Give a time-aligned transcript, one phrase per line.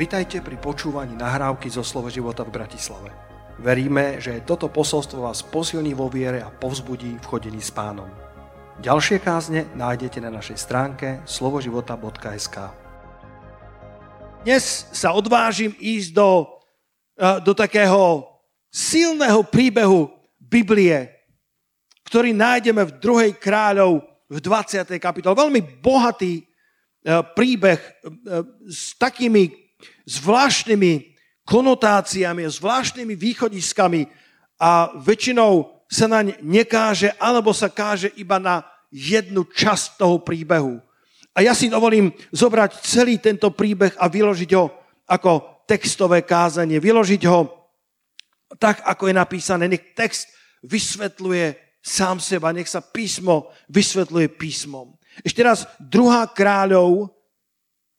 [0.00, 3.12] Vitajte pri počúvaní nahrávky zo Slovo života v Bratislave.
[3.60, 8.08] Veríme, že toto posolstvo vás posilní vo viere a povzbudí v chodení s pánom.
[8.80, 12.56] Ďalšie kázne nájdete na našej stránke slovoživota.sk
[14.40, 16.48] Dnes sa odvážim ísť do,
[17.20, 18.24] eh, do takého
[18.72, 20.08] silného príbehu
[20.40, 21.12] Biblie,
[22.08, 23.36] ktorý nájdeme v 2.
[23.36, 24.00] kráľov
[24.32, 24.96] v 20.
[24.96, 25.36] kapitole.
[25.36, 27.92] Veľmi bohatý eh, príbeh eh,
[28.64, 29.68] s takými
[30.06, 34.06] zvláštnymi konotáciami, zvláštnymi východiskami
[34.60, 38.62] a väčšinou sa naň nekáže, alebo sa káže iba na
[38.94, 40.78] jednu časť toho príbehu.
[41.34, 44.70] A ja si dovolím zobrať celý tento príbeh a vyložiť ho
[45.06, 46.82] ako textové kázanie.
[46.82, 47.70] Vyložiť ho
[48.58, 49.70] tak, ako je napísané.
[49.70, 50.30] Nech text
[50.66, 54.94] vysvetľuje sám seba, nech sa písmo vysvetľuje písmom.
[55.24, 57.10] Ešte raz, druhá kráľov,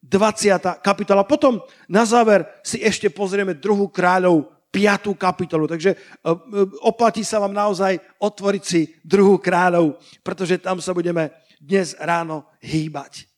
[0.02, 0.82] 20.
[0.82, 1.22] kapitola.
[1.22, 5.14] Potom na záver si ešte pozrieme druhú kráľov 5.
[5.14, 5.70] kapitolu.
[5.70, 6.36] Takže e, e,
[6.82, 11.30] oplatí sa vám naozaj otvoriť si druhú kráľov, pretože tam sa budeme
[11.62, 13.30] dnes ráno hýbať.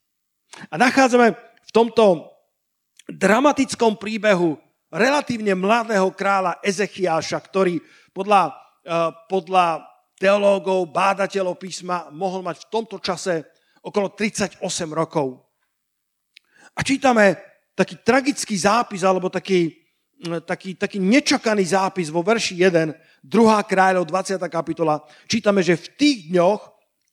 [0.72, 1.34] A nachádzame
[1.67, 2.31] v tomto
[3.09, 4.56] dramatickom príbehu
[4.88, 7.81] relatívne mladého kráľa Ezechiáša, ktorý
[8.16, 8.94] podľa, e,
[9.28, 9.66] podľa
[10.16, 13.44] teológov, bádateľov písma mohol mať v tomto čase
[13.84, 14.64] okolo 38
[14.95, 15.42] rokov.
[16.73, 17.38] A čítame
[17.77, 19.73] taký tragický zápis, alebo taký,
[20.45, 22.93] taký, taký nečakaný zápis vo verši 1,
[23.25, 23.69] 2.
[23.69, 24.38] kráľov, 20.
[24.49, 25.01] kapitola.
[25.29, 26.61] Čítame, že v tých dňoch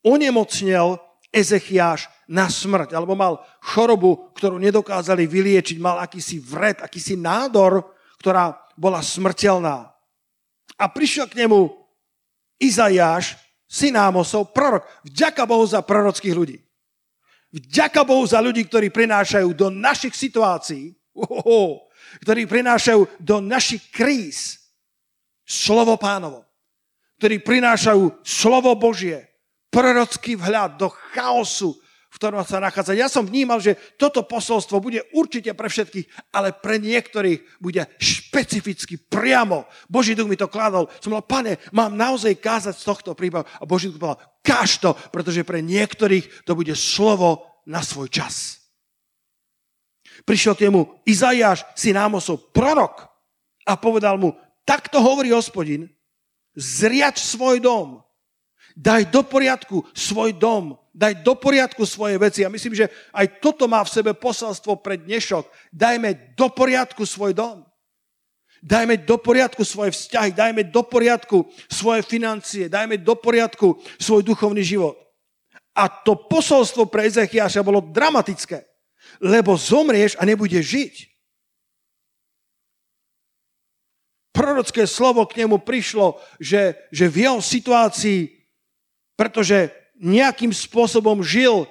[0.05, 0.97] onemocnel
[1.31, 7.87] Ezechiáš na smrť, alebo mal chorobu, ktorú nedokázali vyliečiť, mal akýsi vred, akýsi nádor,
[8.19, 9.87] ktorá bola smrteľná.
[10.75, 11.71] A prišiel k nemu
[12.61, 14.85] Izajáš, syn Ámosov, prorok.
[15.07, 16.57] Vďaka Bohu za prorockých ľudí.
[17.51, 21.91] Vďaka Bohu za ľudí, ktorí prinášajú do našich situácií, ohoho,
[22.23, 24.55] ktorí prinášajú do našich kríz
[25.43, 26.47] slovo pánovo,
[27.19, 29.27] ktorí prinášajú slovo Božie,
[29.67, 31.75] prorocký vhľad do chaosu,
[32.11, 32.91] v ktorom sa nachádza.
[32.91, 38.99] Ja som vnímal, že toto posolstvo bude určite pre všetkých, ale pre niektorých bude špecificky
[38.99, 39.63] priamo.
[39.87, 40.91] Boží duch mi to kladol.
[40.99, 43.47] Som mal, pane, mám naozaj kázať z tohto príbehu.
[43.47, 48.59] A Boží duch povedal, káž to, pretože pre niektorých to bude slovo na svoj čas.
[50.27, 53.07] Prišiel k nemu Izajáš, syn Ámosov, prorok
[53.63, 54.35] a povedal mu,
[54.67, 55.87] takto hovorí hospodin,
[56.59, 58.03] zriač svoj dom,
[58.75, 62.43] daj do poriadku svoj dom, daj do poriadku svoje veci.
[62.45, 65.47] A myslím, že aj toto má v sebe posalstvo pre dnešok.
[65.71, 67.63] Dajme do poriadku svoj dom.
[68.61, 74.61] Dajme do poriadku svoje vzťahy, dajme do poriadku svoje financie, dajme do poriadku svoj duchovný
[74.61, 74.93] život.
[75.73, 78.61] A to posolstvo pre Ezechiaša bolo dramatické,
[79.17, 80.95] lebo zomrieš a nebudeš žiť.
[84.29, 88.40] Prorocké slovo k nemu prišlo, že, že v jeho situácii,
[89.21, 89.69] pretože
[90.01, 91.69] nejakým spôsobom žil,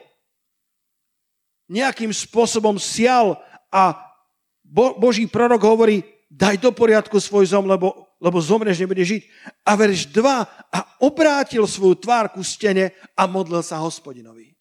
[1.67, 3.35] nejakým spôsobom sial
[3.75, 3.99] a
[4.63, 9.23] Bo, Boží prorok hovorí, daj do poriadku svoj zom, lebo lebo zomreš, nebude žiť.
[9.65, 10.23] A verš 2,
[10.71, 14.53] a obrátil svoju tvár ku stene a modlil sa hospodinovi.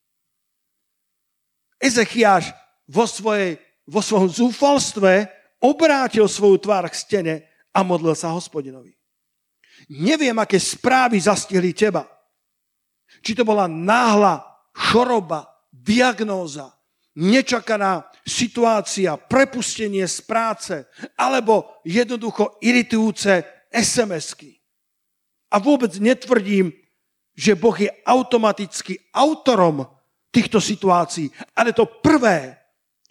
[1.75, 2.55] Ezechiáš
[2.88, 5.28] vo, svojej, vo svojom zúfalstve
[5.59, 7.35] obrátil svoju tvár k stene
[7.75, 8.95] a modlil sa hospodinovi.
[9.91, 12.07] Neviem, aké správy zastihli teba.
[13.19, 14.44] Či to bola náhla
[14.74, 16.72] choroba, diagnóza,
[17.19, 20.75] nečakaná situácia, prepustenie z práce,
[21.19, 23.44] alebo jednoducho iritujúce
[23.74, 24.56] SMS-ky.
[25.50, 26.72] A vôbec netvrdím,
[27.34, 29.88] že Boh je automaticky autorom
[30.29, 32.59] týchto situácií, ale to prvé,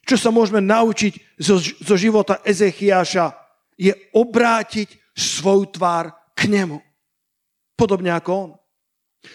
[0.07, 3.35] čo sa môžeme naučiť zo, zo života Ezechiaša,
[3.79, 6.79] je obrátiť svoju tvár k nemu.
[7.75, 8.51] Podobne ako on.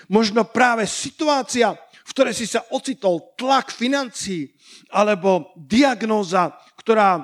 [0.09, 1.73] Možno práve situácia,
[2.03, 4.51] v ktorej si sa ocitol, tlak financií,
[4.91, 7.23] alebo diagnóza, ktorá, e,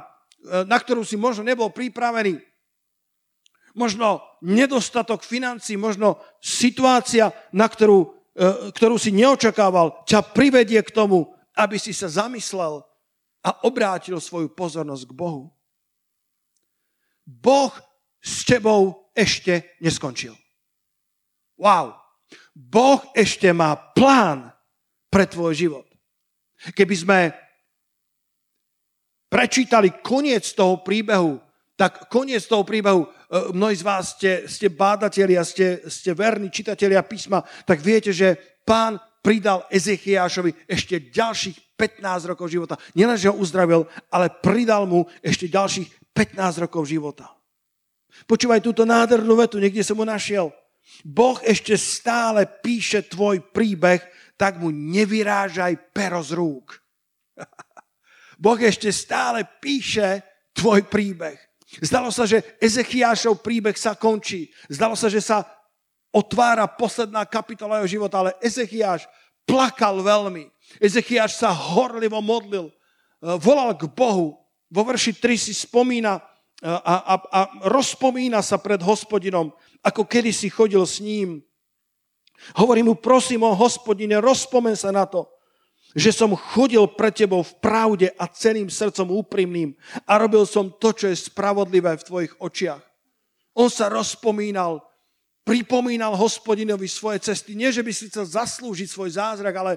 [0.65, 2.39] na ktorú si možno nebol pripravený,
[3.75, 11.27] možno nedostatok financí, možno situácia, na ktorú, e, ktorú si neočakával, ťa privedie k tomu,
[11.59, 12.81] aby si sa zamyslel
[13.43, 15.43] a obrátil svoju pozornosť k Bohu.
[17.27, 17.71] Boh
[18.23, 20.35] s tebou ešte neskončil.
[21.59, 21.98] Wow.
[22.53, 24.51] Boh ešte má plán
[25.09, 25.87] pre tvoj život.
[26.75, 27.19] Keby sme
[29.31, 31.39] prečítali koniec toho príbehu,
[31.79, 33.07] tak koniec toho príbehu, e,
[33.55, 38.35] mnohí z vás ste, ste bádatelia, ste, ste verní čitatelia písma, tak viete, že
[38.67, 42.75] pán pridal Ezechiášovi ešte ďalších 15 rokov života.
[42.91, 47.31] Nielenže ho uzdravil, ale pridal mu ešte ďalších 15 rokov života.
[48.27, 50.51] Počúvaj túto nádhernú vetu, niekde som mu našiel.
[51.05, 54.03] Boh ešte stále píše tvoj príbeh,
[54.39, 56.75] tak mu nevyrážaj pero z rúk.
[58.43, 60.23] boh ešte stále píše
[60.55, 61.39] tvoj príbeh.
[61.79, 64.49] Zdalo sa, že Ezechiášov príbeh sa končí.
[64.65, 65.45] Zdalo sa, že sa
[66.09, 69.05] otvára posledná kapitola jeho života, ale Ezechiáš
[69.45, 70.49] plakal veľmi.
[70.81, 72.73] Ezechiáš sa horlivo modlil, e,
[73.37, 74.37] volal k Bohu.
[74.69, 76.21] Vo verši 3 si spomína e,
[76.69, 77.39] a, a, a
[77.69, 79.53] rozpomína sa pred hospodinom,
[79.83, 81.43] ako kedy si chodil s ním.
[82.55, 85.27] Hovorí mu, prosím o hospodine, rozpomen sa na to,
[85.97, 89.73] že som chodil pre tebou v pravde a celým srdcom úprimným
[90.05, 92.83] a robil som to, čo je spravodlivé v tvojich očiach.
[93.57, 94.79] On sa rozpomínal,
[95.43, 97.57] pripomínal hospodinovi svoje cesty.
[97.57, 99.73] Nie, že by si chcel zaslúžiť svoj zázrak, ale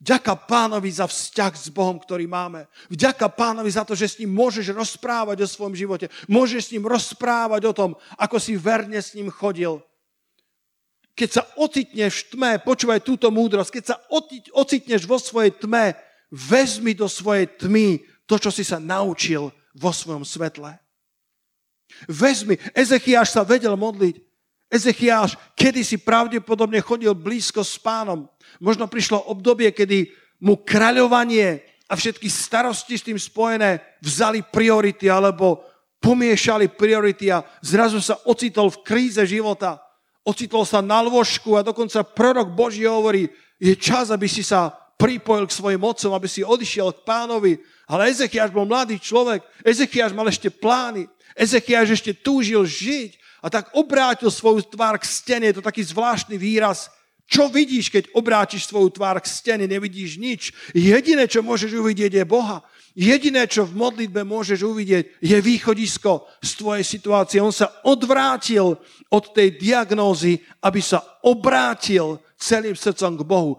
[0.00, 2.64] Vďaka pánovi za vzťah s Bohom, ktorý máme.
[2.88, 6.08] Vďaka pánovi za to, že s ním môžeš rozprávať o svojom živote.
[6.24, 9.84] Môžeš s ním rozprávať o tom, ako si verne s ním chodil
[11.20, 13.96] keď sa ocitneš v tme, počúvaj túto múdrosť, keď sa
[14.56, 15.92] ocitneš vo svojej tme,
[16.32, 20.80] vezmi do svojej tmy to, čo si sa naučil vo svojom svetle.
[22.08, 24.29] Vezmi, Ezechiáš sa vedel modliť.
[24.70, 28.30] Ezechiáš kedy si pravdepodobne chodil blízko s pánom.
[28.62, 30.08] Možno prišlo obdobie, kedy
[30.40, 35.66] mu kráľovanie a všetky starosti s tým spojené vzali priority alebo
[36.00, 39.82] pomiešali priority a zrazu sa ocitol v kríze života
[40.24, 43.28] ocitol sa na lôžku a dokonca prorok Boží hovorí,
[43.60, 47.52] je čas, aby si sa pripojil k svojim otcom, aby si odišiel k pánovi.
[47.88, 53.72] Ale Ezechiaš bol mladý človek, Ezechiaš mal ešte plány, Ezechiaš ešte túžil žiť a tak
[53.72, 56.92] obrátil svoju tvár k stene, je to taký zvláštny výraz.
[57.30, 59.64] Čo vidíš, keď obrátiš svoju tvár k stene?
[59.70, 60.50] Nevidíš nič.
[60.74, 62.66] Jediné, čo môžeš uvidieť, je Boha.
[62.90, 67.38] Jediné, čo v modlitbe môžeš uvidieť, je východisko z tvojej situácie.
[67.38, 68.74] On sa odvrátil
[69.14, 73.52] od tej diagnózy, aby sa obrátil celým srdcom k Bohu.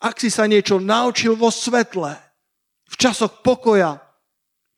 [0.00, 2.16] Ak si sa niečo naučil vo svetle,
[2.88, 4.00] v časoch pokoja,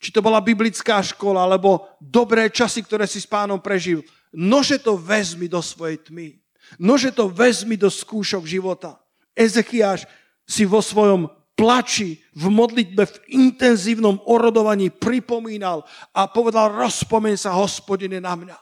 [0.03, 4.03] či to bola biblická škola, alebo dobré časy, ktoré si s pánom prežil,
[4.33, 6.41] nože to vezmi do svojej tmy.
[6.81, 8.97] Nože to vezmi do skúšok života.
[9.37, 10.09] Ezechiáš
[10.43, 18.17] si vo svojom plači, v modlitbe, v intenzívnom orodovaní pripomínal a povedal, rozpomen sa, hospodine,
[18.17, 18.57] na mňa.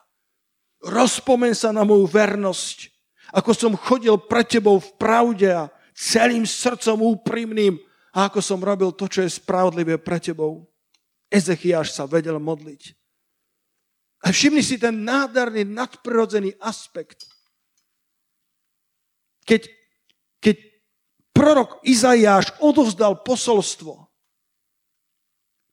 [0.82, 2.92] Rozpomen sa na moju vernosť,
[3.32, 7.80] ako som chodil pre tebou v pravde a celým srdcom úprimným
[8.12, 10.68] a ako som robil to, čo je spravodlivé pre tebou.
[11.32, 13.01] Ezechiáš sa vedel modliť.
[14.22, 17.26] A všimni si ten nádherný, nadprirodzený aspekt.
[19.42, 19.68] Keď,
[20.38, 20.56] keď
[21.34, 24.06] prorok Izaiáš odovzdal posolstvo.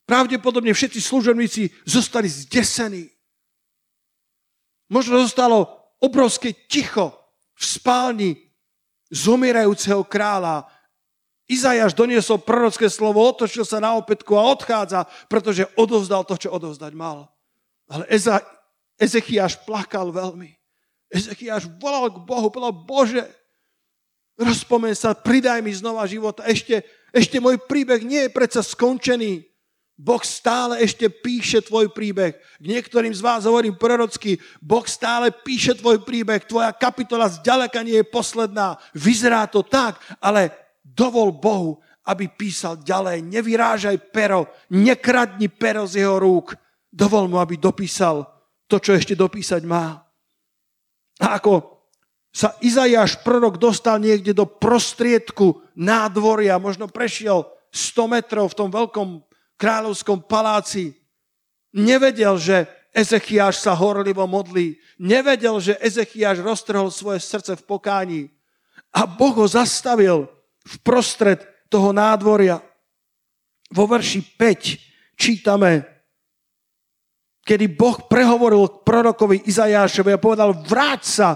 [0.08, 3.12] Pravdepodobne všetci služobníci zostali zdesení.
[4.88, 7.12] Možno zostalo obrovské ticho
[7.52, 8.30] v spálni
[9.12, 10.64] zomierajúceho kráľa.
[11.44, 16.92] Izajáš doniesol prorocké slovo, otočil sa na opätku a odchádza, pretože odovzdal to, čo odovzdať
[16.96, 17.28] mal.
[17.88, 18.44] Ale Eza,
[19.00, 20.52] Ezechiáš plakal veľmi.
[21.08, 23.24] Ezechiáš volal k Bohu, povedal, Bože,
[24.38, 26.46] Rozpomen sa, pridaj mi znova života.
[26.46, 29.42] Ešte, ešte môj príbeh nie je predsa skončený.
[29.98, 32.38] Boh stále ešte píše tvoj príbeh.
[32.38, 37.98] K niektorým z vás hovorím prorocky, Boh stále píše tvoj príbeh, tvoja kapitola zďaleka nie
[37.98, 38.78] je posledná.
[38.94, 40.54] Vyzerá to tak, ale
[40.86, 43.26] dovol Bohu, aby písal ďalej.
[43.26, 46.54] Nevyrážaj pero, nekradni pero z jeho rúk.
[46.98, 48.26] Dovol mu, aby dopísal
[48.66, 50.02] to, čo ešte dopísať má.
[51.22, 51.78] A ako
[52.34, 59.08] sa Izajáš prorok dostal niekde do prostriedku nádvoria, možno prešiel 100 metrov v tom veľkom
[59.54, 60.94] kráľovskom paláci.
[61.74, 64.78] Nevedel, že Ezechiáš sa horlivo modlí.
[64.98, 68.22] Nevedel, že Ezechiáš roztrhol svoje srdce v pokání.
[68.94, 70.26] A Boh ho zastavil
[70.64, 72.58] v prostred toho nádvoria.
[73.68, 75.97] Vo verši 5 čítame,
[77.48, 81.28] kedy Boh prehovoril k prorokovi Izajášovi a povedal, vráť sa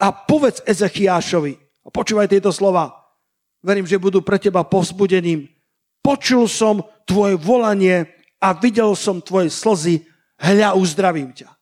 [0.00, 2.96] a povedz Ezechiášovi, a počúvaj tieto slova,
[3.60, 5.44] verím, že budú pre teba povzbudením.
[6.00, 8.08] Počul som tvoje volanie
[8.40, 10.08] a videl som tvoje slzy,
[10.40, 11.52] hľa uzdravím ťa.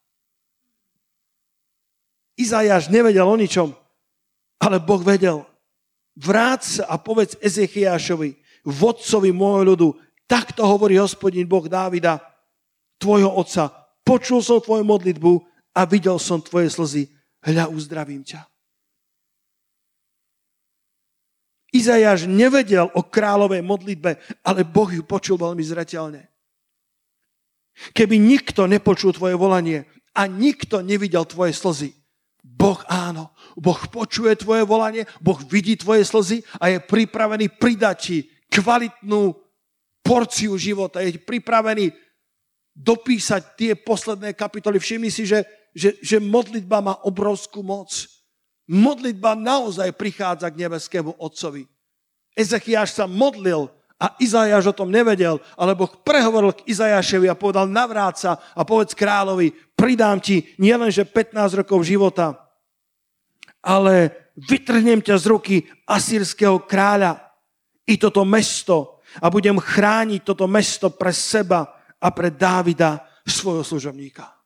[2.38, 3.74] Izajáš nevedel o ničom,
[4.62, 5.42] ale Boh vedel.
[6.14, 9.88] Vráť sa a povedz Ezechiášovi, vodcovi môjho ľudu,
[10.30, 12.22] takto hovorí hospodin Boh Dávida,
[13.00, 15.42] tvojho otca, počul som tvoju modlitbu
[15.74, 17.10] a videl som tvoje slzy,
[17.42, 18.46] hľa uzdravím ťa.
[21.74, 26.30] Izajáš nevedel o kráľovej modlitbe, ale Boh ju počul veľmi zreteľne.
[27.92, 29.84] Keby nikto nepočul tvoje volanie
[30.16, 31.92] a nikto nevidel tvoje slzy,
[32.46, 38.18] Boh áno, Boh počuje tvoje volanie, Boh vidí tvoje slzy a je pripravený pridať ti
[38.48, 39.34] kvalitnú
[40.00, 41.02] porciu života.
[41.02, 41.90] Je pripravený
[42.76, 44.76] dopísať tie posledné kapitoly.
[44.76, 47.88] Všimni si, že, že, že modlitba má obrovskú moc.
[48.68, 51.64] Modlitba naozaj prichádza k nebeskému Otcovi.
[52.36, 57.64] Ezechiáš sa modlil a Izajáš o tom nevedel, ale Boh prehovoril k Izajášovi a povedal,
[57.64, 62.36] navráca a povedz kráľovi, pridám ti nielenže 15 rokov života,
[63.64, 65.56] ale vytrhnem ťa z ruky
[65.88, 67.24] asýrského kráľa
[67.88, 74.36] i toto mesto a budem chrániť toto mesto pre seba a pre Dávida, svojho služobníka.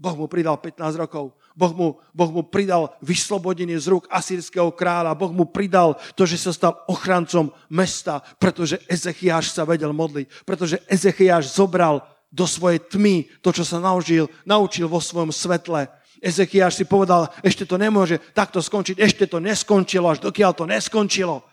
[0.00, 1.36] Boh mu pridal 15 rokov.
[1.52, 5.12] Boh mu, boh mu pridal vyslobodenie z rúk asýrského kráľa.
[5.12, 10.48] Boh mu pridal to, že sa stal ochrancom mesta, pretože Ezechiáš sa vedel modliť.
[10.48, 12.00] Pretože Ezechiáš zobral
[12.32, 15.92] do svojej tmy to, čo sa naučil, naučil vo svojom svetle.
[16.24, 21.44] Ezechiáš si povedal, ešte to nemôže takto skončiť, ešte to neskončilo, až dokiaľ to neskončilo.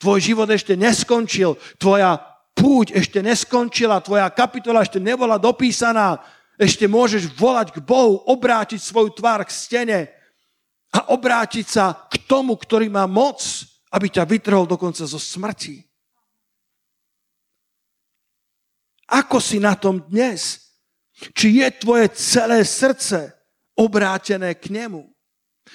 [0.00, 2.29] Tvoj život ešte neskončil, tvoja
[2.60, 6.20] púť ešte neskončila, tvoja kapitola ešte nebola dopísaná,
[6.60, 10.00] ešte môžeš volať k Bohu, obrátiť svoju tvár k stene
[10.92, 13.40] a obrátiť sa k tomu, ktorý má moc,
[13.88, 15.80] aby ťa vytrhol dokonca zo smrti.
[19.08, 20.70] Ako si na tom dnes?
[21.32, 23.32] Či je tvoje celé srdce
[23.74, 25.08] obrátené k nemu?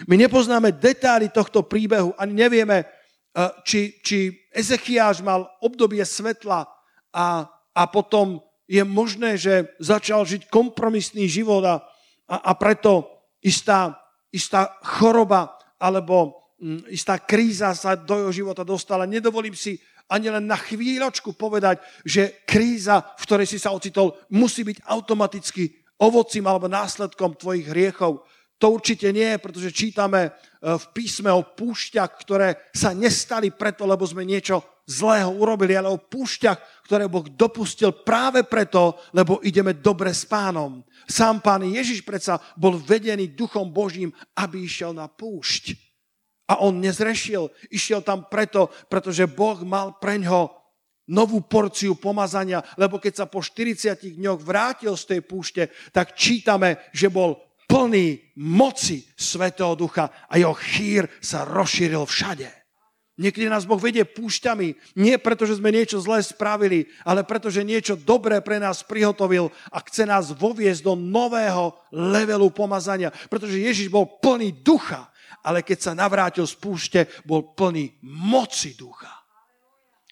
[0.07, 4.17] My nepoznáme detaily tohto príbehu, ani nevieme, eh, či, či
[4.53, 6.74] Ezechiáš mal obdobie svetla
[7.15, 11.79] a, a potom je možné, že začal žiť kompromisný život a,
[12.27, 13.07] a, a preto
[13.39, 13.95] istá,
[14.35, 19.07] istá choroba alebo mm, istá kríza sa do jeho života dostala.
[19.07, 19.79] Nedovolím si
[20.11, 25.85] ani len na chvíľočku povedať, že kríza, v ktorej si sa ocitol, musí byť automaticky
[25.97, 28.21] ovocím alebo následkom tvojich hriechov.
[28.59, 30.31] To určite nie, pretože čítame e,
[30.63, 35.99] v písme o púšťach, ktoré sa nestali preto, lebo sme niečo zlého urobili, ale o
[35.99, 40.85] púšťach, ktoré Boh dopustil práve preto, lebo ideme dobre s pánom.
[41.09, 45.73] Sám pán Ježiš predsa bol vedený duchom Božím, aby išiel na púšť.
[46.45, 50.53] A on nezrešil, išiel tam preto, pretože Boh mal preňho
[51.09, 56.85] novú porciu pomazania, lebo keď sa po 40 dňoch vrátil z tej púšte, tak čítame,
[56.93, 62.64] že bol plný moci Svetého Ducha a jeho chýr sa rozšíril všade.
[63.15, 67.63] Niekedy nás Boh vedie púšťami, nie preto, že sme niečo zlé spravili, ale preto, že
[67.63, 73.15] niečo dobré pre nás prihotovil a chce nás voviesť do nového levelu pomazania.
[73.31, 75.07] Pretože Ježiš bol plný ducha,
[75.39, 79.11] ale keď sa navrátil z púšte, bol plný moci ducha.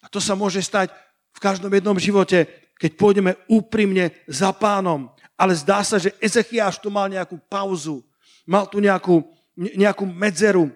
[0.00, 0.88] A to sa môže stať
[1.36, 2.48] v každom jednom živote,
[2.80, 8.06] keď pôjdeme úprimne za pánom ale zdá sa, že Ezechiáš tu mal nejakú pauzu,
[8.46, 9.26] mal tu nejakú,
[9.58, 10.70] nejakú medzeru,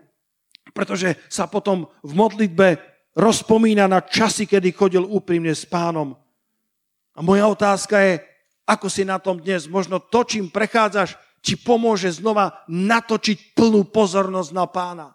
[0.72, 2.78] pretože sa potom v modlitbe
[3.18, 6.14] rozpomína na časy, kedy chodil úprimne s pánom.
[7.16, 8.22] A moja otázka je,
[8.68, 14.50] ako si na tom dnes, možno to, čím prechádzaš, ti pomôže znova natočiť plnú pozornosť
[14.52, 15.06] na pána.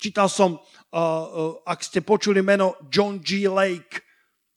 [0.00, 3.46] Čítal som, uh, uh, ak ste počuli meno John G.
[3.46, 4.02] Lake,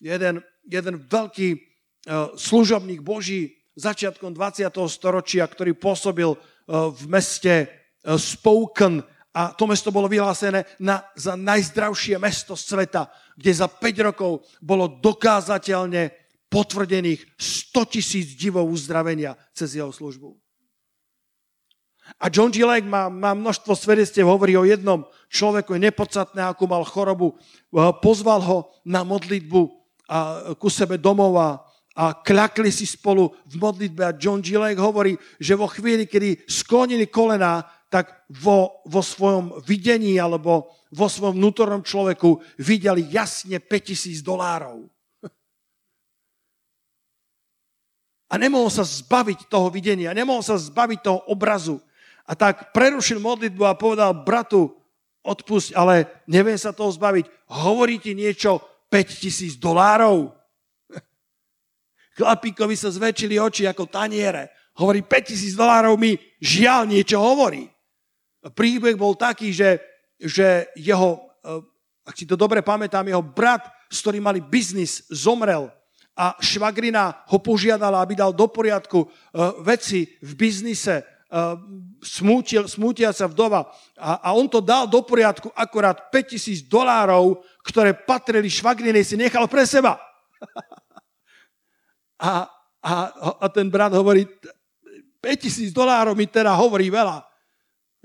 [0.01, 4.73] jeden, jeden veľký uh, služobník Boží, začiatkom 20.
[4.89, 6.37] storočia, ktorý pôsobil e,
[6.89, 7.67] v meste e,
[8.17, 9.05] Spoken
[9.37, 13.05] a to mesto bolo vyhlásené na, za najzdravšie mesto sveta,
[13.37, 16.09] kde za 5 rokov bolo dokázateľne
[16.49, 20.33] potvrdených 100 tisíc divov uzdravenia cez jeho službu.
[22.17, 22.65] A John G.
[22.65, 27.35] Lake má, má množstvo svedectiev, hovorí o jednom človeku, je nepodstatné, ako mal chorobu.
[27.35, 29.61] E, pozval ho na modlitbu
[30.07, 31.67] a, ku sebe domov a
[31.97, 34.53] a kľakli si spolu v modlitbe a John G.
[34.53, 41.07] Lake hovorí, že vo chvíli, kedy sklonili kolena, tak vo, vo svojom videní alebo vo
[41.07, 44.87] svojom vnútornom človeku videli jasne 5000 dolárov.
[48.27, 51.79] A nemohol sa zbaviť toho videnia, nemohol sa zbaviť toho obrazu.
[52.27, 54.75] A tak prerušil modlitbu a povedal, bratu,
[55.23, 57.23] odpusť, ale neviem sa toho zbaviť.
[57.47, 58.59] Hovorí ti niečo
[58.91, 60.35] 5000 dolárov?
[62.19, 64.51] Chlapíkovi sa zväčšili oči ako taniere.
[64.75, 67.76] Hovorí, 5000 dolárov mi žiaľ niečo hovorí.
[68.53, 69.81] Príbeh bol taký, že,
[70.19, 71.61] že jeho, eh,
[72.07, 75.71] ak si to dobre pamätám, jeho brat, s ktorým mali biznis, zomrel
[76.17, 79.11] a švagrina ho požiadala, aby dal do poriadku eh,
[79.63, 81.17] veci v biznise
[81.99, 83.67] smútil, smútiaca vdova
[83.99, 89.43] a, a on to dal do poriadku akorát 5000 dolárov, ktoré patrili švagrinej, si nechal
[89.51, 89.99] pre seba.
[92.15, 92.47] a,
[92.79, 92.93] a,
[93.43, 94.23] a ten brat hovorí,
[95.19, 97.27] 5000 dolárov mi teda hovorí veľa.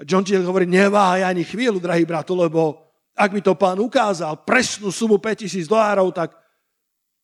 [0.03, 2.83] John Gill hovorí, neváhaj ani chvíľu, drahý brat, lebo
[3.13, 6.33] ak mi to pán ukázal, presnú sumu 5000 dolárov, tak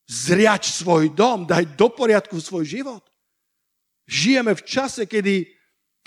[0.04, 3.04] zriač svoj dom, daj do poriadku svoj život.
[4.08, 5.58] Žijeme v čase, kedy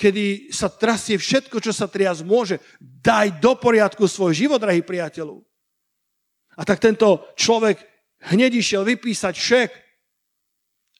[0.01, 2.57] kedy sa trasie všetko, čo sa triasť môže.
[2.81, 5.45] Daj do poriadku svoj život, drahý priateľu.
[6.57, 7.77] A tak tento človek
[8.33, 9.71] hneď išiel vypísať šek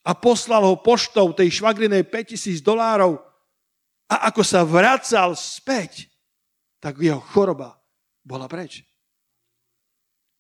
[0.05, 3.17] a poslal ho poštou tej švagrinej 5000 dolárov
[4.11, 6.11] a ako sa vracal späť,
[6.83, 7.79] tak jeho choroba
[8.27, 8.83] bola preč.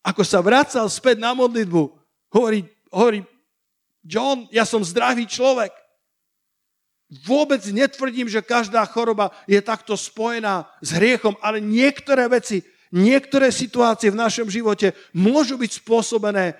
[0.03, 1.81] Ako sa vracal späť na modlitbu,
[2.35, 3.23] hovorí, hovorí
[4.03, 5.71] John, ja som zdravý človek.
[7.23, 14.09] Vôbec netvrdím, že každá choroba je takto spojená s hriechom, ale niektoré veci, niektoré situácie
[14.11, 16.57] v našom živote môžu byť spôsobené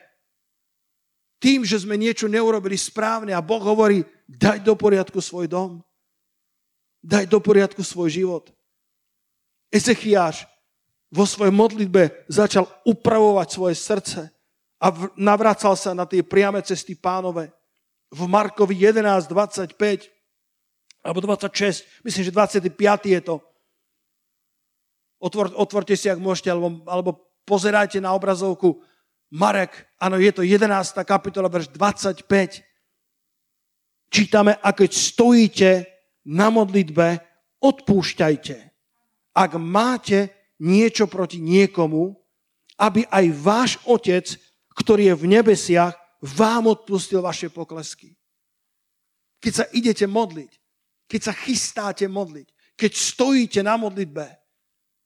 [1.41, 5.81] tým, že sme niečo neurobili správne a Boh hovorí, daj do poriadku svoj dom.
[7.01, 8.53] Daj do poriadku svoj život.
[9.73, 10.45] Ezechiáš
[11.11, 14.21] vo svojej modlitbe začal upravovať svoje srdce
[14.81, 17.51] a navracal sa na tie priame cesty pánové.
[18.11, 20.09] V Markovi 11.25
[21.01, 22.69] alebo 26, myslím, že 25
[23.09, 23.35] je to.
[25.21, 27.11] Otvor, otvorte si, ak môžete, alebo, alebo
[27.45, 28.81] pozerajte na obrazovku
[29.31, 30.67] Marek, áno, je to 11.
[31.07, 32.27] kapitola, verš 25.
[34.11, 35.69] Čítame, a keď stojíte
[36.25, 37.21] na modlitbe,
[37.61, 38.57] odpúšťajte.
[39.31, 42.13] Ak máte niečo proti niekomu,
[42.81, 44.25] aby aj váš otec,
[44.73, 48.13] ktorý je v nebesiach, vám odpustil vaše poklesky.
[49.41, 50.51] Keď sa idete modliť,
[51.09, 54.25] keď sa chystáte modliť, keď stojíte na modlitbe,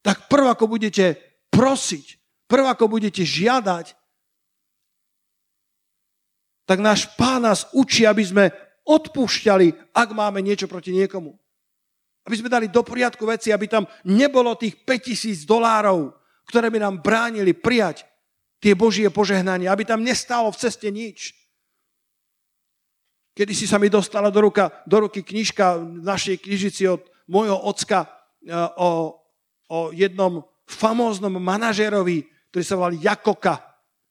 [0.03, 1.15] tak prv ako budete
[1.49, 2.05] prosiť,
[2.51, 3.95] prv ako budete žiadať,
[6.65, 8.45] tak náš pán nás učí, aby sme
[8.85, 11.33] odpúšťali, ak máme niečo proti niekomu.
[12.25, 16.13] Aby sme dali do poriadku veci, aby tam nebolo tých 5000 dolárov,
[16.49, 18.05] ktoré by nám bránili prijať
[18.61, 21.37] tie Božie požehnanie, aby tam nestálo v ceste nič.
[23.35, 27.57] Kedy si sa mi dostala do, ruka, do ruky knižka v našej knižici od môjho
[27.67, 28.07] ocka e,
[28.79, 29.19] o,
[29.69, 33.59] o jednom famóznom manažerovi, ktorý sa volal Jakoka.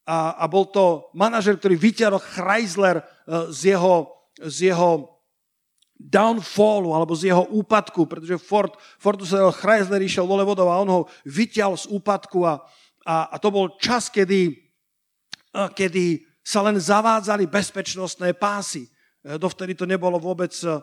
[0.04, 3.04] A, a bol to manažer, ktorý vyťahol Chrysler e,
[3.48, 5.14] z jeho, z jeho
[5.94, 10.90] downfallu alebo z jeho úpadku, pretože Ford, Fordu sa Chrysler išiel dole vodou a on
[10.90, 12.59] ho vyťahol z úpadku a,
[13.07, 18.85] a, a to bol čas, kedy, e, kedy sa len zavádzali bezpečnostné pásy.
[19.25, 20.77] Eh, dovtedy to nebolo vôbec eh,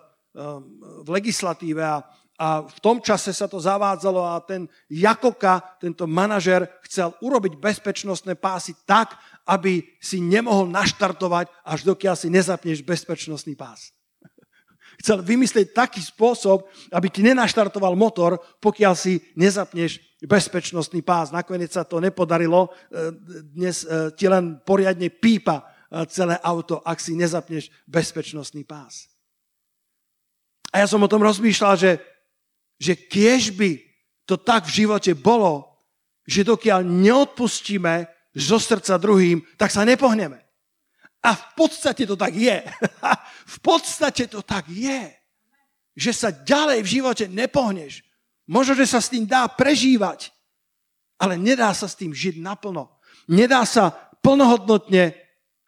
[1.05, 2.01] v legislatíve a,
[2.41, 8.33] a v tom čase sa to zavádzalo a ten Jakoka, tento manažer, chcel urobiť bezpečnostné
[8.33, 9.13] pásy tak,
[9.45, 13.93] aby si nemohol naštartovať, až dokiaľ si nezapneš bezpečnostný pás.
[15.05, 21.29] Chcel vymyslieť taký spôsob, aby ti nenaštartoval motor, pokiaľ si nezapneš bezpečnostný pás.
[21.29, 23.13] Nakoniec sa to nepodarilo, eh,
[23.53, 23.85] dnes
[24.17, 25.69] ti len poriadne pípa
[26.09, 29.11] celé auto, ak si nezapneš bezpečnostný pás.
[30.71, 31.99] A ja som o tom rozmýšľal, že,
[32.81, 33.77] že kiež by
[34.25, 35.69] to tak v živote bolo,
[36.25, 40.41] že dokiaľ neodpustíme zo srdca druhým, tak sa nepohneme.
[41.21, 42.65] A v podstate to tak je.
[43.53, 45.13] v podstate to tak je.
[45.93, 48.01] Že sa ďalej v živote nepohneš.
[48.49, 50.33] Možno, že sa s tým dá prežívať,
[51.21, 52.89] ale nedá sa s tým žiť naplno.
[53.29, 53.93] Nedá sa
[54.25, 55.13] plnohodnotne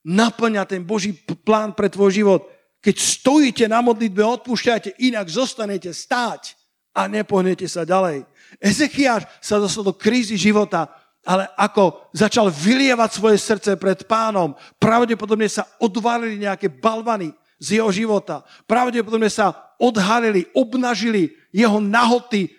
[0.01, 1.13] naplňa ten Boží
[1.45, 2.41] plán pre tvoj život.
[2.81, 6.62] Keď stojíte na modlitbe, odpúšťajte, inak zostanete stáť
[6.93, 8.29] a nepohnete sa ďalej.
[8.61, 10.87] Ezechiáš sa dostal do krízy života,
[11.25, 17.89] ale ako začal vylievať svoje srdce pred pánom, pravdepodobne sa odvalili nejaké balvany z jeho
[17.89, 18.43] života.
[18.69, 22.51] Pravdepodobne sa odhalili, obnažili jeho nahoty,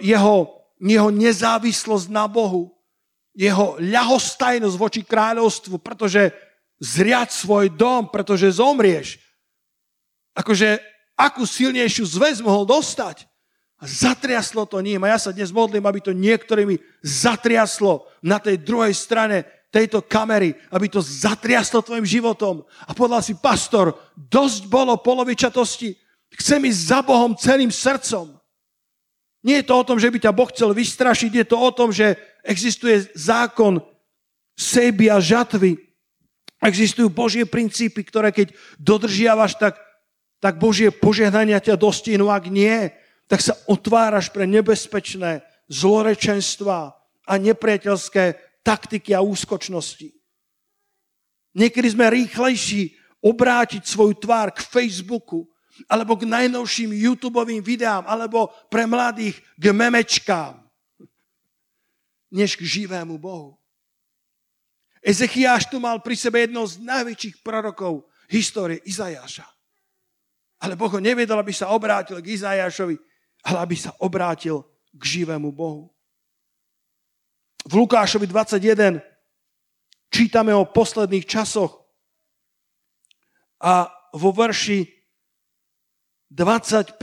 [0.00, 2.70] jeho, jeho nezávislosť na Bohu,
[3.34, 6.30] jeho ľahostajnosť voči kráľovstvu, pretože
[6.78, 9.18] zriať svoj dom, pretože zomrieš.
[10.38, 10.78] Akože
[11.18, 13.26] akú silnejšiu zväz mohol dostať.
[13.82, 15.02] A zatriaslo to ním.
[15.04, 20.54] A ja sa dnes modlím, aby to niektorými zatriaslo na tej druhej strane tejto kamery,
[20.70, 22.62] aby to zatriaslo tvojim životom.
[22.86, 25.98] A povedal si, pastor, dosť bolo polovičatosti,
[26.38, 28.38] chcem ísť za Bohom celým srdcom.
[29.44, 31.90] Nie je to o tom, že by ťa Boh chcel vystrašiť, je to o tom,
[31.90, 32.14] že
[32.46, 33.82] existuje zákon
[34.54, 35.76] sejby a žatvy.
[36.64, 39.76] Existujú Božie princípy, ktoré keď dodržiavaš, tak,
[40.40, 42.32] tak Božie požehnania ťa dostihnú.
[42.32, 42.88] Ak nie,
[43.28, 46.92] tak sa otváraš pre nebezpečné zlorečenstva
[47.24, 50.12] a nepriateľské taktiky a úskočnosti.
[51.54, 55.48] Niekedy sme rýchlejší obrátiť svoju tvár k Facebooku,
[55.88, 60.60] alebo k najnovším YouTube videám, alebo pre mladých k memečkám,
[62.30, 63.58] než k živému Bohu.
[65.04, 69.44] Ezechiáš tu mal pri sebe jedno z najväčších prorokov histórie Izajáša.
[70.64, 72.96] Ale Boh ho nevedel, aby sa obrátil k Izajášovi,
[73.44, 74.64] ale aby sa obrátil
[74.96, 75.92] k živému Bohu.
[77.64, 79.00] V Lukášovi 21
[80.08, 81.84] čítame o posledných časoch
[83.60, 84.84] a vo verši
[86.28, 86.98] 25,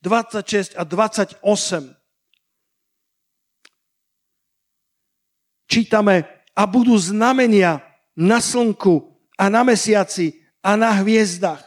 [0.00, 1.98] 26 a 28
[5.68, 6.24] čítame
[6.56, 7.84] a budú znamenia
[8.16, 11.62] na slnku a na mesiaci a na hviezdach.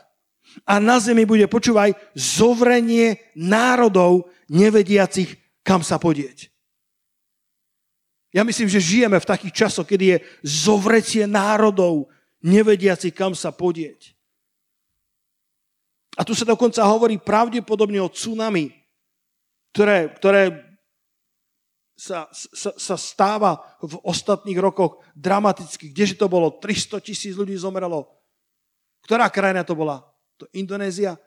[0.68, 6.52] A na zemi bude, počúvaj, zovrenie národov nevediacich, kam sa podieť.
[8.32, 12.08] Ja myslím, že žijeme v takých časoch, kedy je zovretie národov
[12.40, 14.16] nevediacich, kam sa podieť.
[16.20, 18.72] A tu sa dokonca hovorí pravdepodobne o tsunami,
[19.72, 20.44] ktoré, ktoré
[21.96, 25.94] sa, sa, sa stáva v ostatných rokoch dramaticky.
[25.94, 26.60] Kdeže to bolo?
[26.60, 28.10] 300 tisíc ľudí zomrelo.
[29.06, 30.11] Ktorá krajina to bola?
[30.41, 31.21] To Indonézia?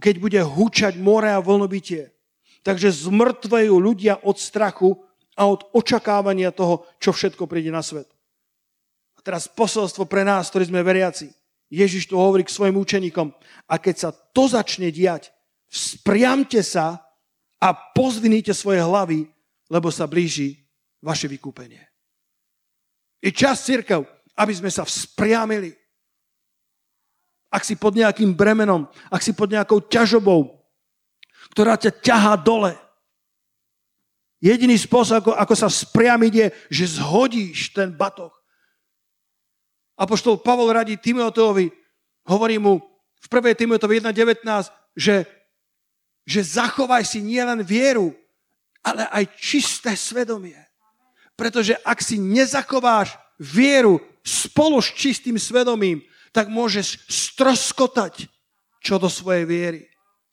[0.00, 2.08] Keď bude hučať more a vlnobytie.
[2.64, 4.96] Takže zmrtvejú ľudia od strachu
[5.36, 8.08] a od očakávania toho, čo všetko príde na svet.
[9.16, 11.28] A teraz posolstvo pre nás, ktorí sme veriaci.
[11.68, 13.30] Ježiš tu hovorí k svojim učeníkom.
[13.68, 15.30] A keď sa to začne diať,
[15.68, 17.06] spriamte sa
[17.60, 19.28] a pozvinite svoje hlavy,
[19.68, 20.66] lebo sa blíži
[21.02, 21.82] vaše vykúpenie.
[23.20, 25.74] Je čas, církev, aby sme sa vzpriamili.
[27.50, 30.50] Ak si pod nejakým bremenom, ak si pod nejakou ťažobou,
[31.54, 32.74] ktorá ťa ťahá dole,
[34.42, 38.36] jediný spôsob, ako, ako sa vzpriamiť je, že zhodíš ten batoh
[39.96, 41.72] Apoštol Pavol radí Timoteovi,
[42.28, 42.84] hovorí mu
[43.16, 43.64] v 1.
[43.64, 44.44] Timoteovi 1.19,
[44.92, 45.24] že,
[46.28, 48.12] že zachovaj si nielen vieru,
[48.84, 50.60] ale aj čisté svedomie.
[51.32, 56.04] Pretože ak si nezachováš vieru spolu s čistým svedomím,
[56.36, 58.28] tak môžeš stroskotať
[58.84, 59.80] čo do svojej viery.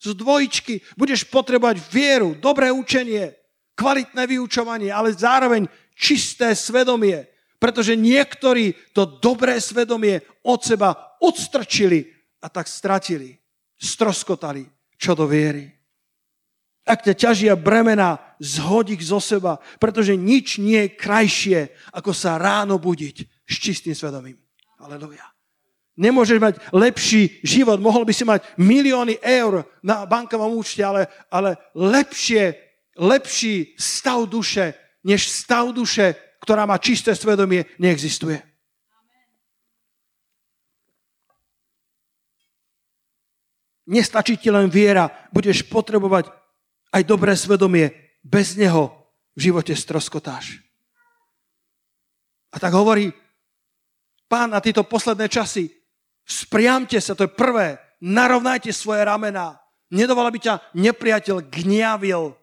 [0.04, 3.32] Z dvojičky budeš potrebovať vieru, dobré učenie,
[3.80, 7.24] kvalitné vyučovanie, ale zároveň čisté svedomie.
[7.56, 12.12] Pretože niektorí to dobré svedomie od seba odstrčili
[12.44, 13.40] a tak stratili,
[13.80, 14.68] stroskotali
[15.00, 15.72] čo do viery.
[16.84, 21.60] Ak ťa ťažia bremena, zhod ich zo seba, pretože nič nie je krajšie,
[21.96, 24.36] ako sa ráno budiť s čistým svedomím.
[24.84, 25.33] Aleluja.
[25.94, 31.54] Nemôžeš mať lepší život, mohol by si mať milióny eur na bankovom účte, ale, ale
[31.78, 32.58] lepšie,
[32.98, 34.74] lepší stav duše,
[35.06, 38.44] než stav duše ktorá má čisté svedomie, neexistuje.
[43.88, 46.28] Nestačí ti len viera, budeš potrebovať
[46.92, 47.96] aj dobré svedomie.
[48.24, 48.92] Bez neho
[49.36, 50.60] v živote stroskotáš.
[52.52, 53.12] A tak hovorí
[54.28, 55.68] pán na tieto posledné časy,
[56.24, 59.60] spriamte sa, to je prvé, narovnajte svoje ramená.
[59.94, 62.34] Nedovol, aby ťa nepriateľ gniavil,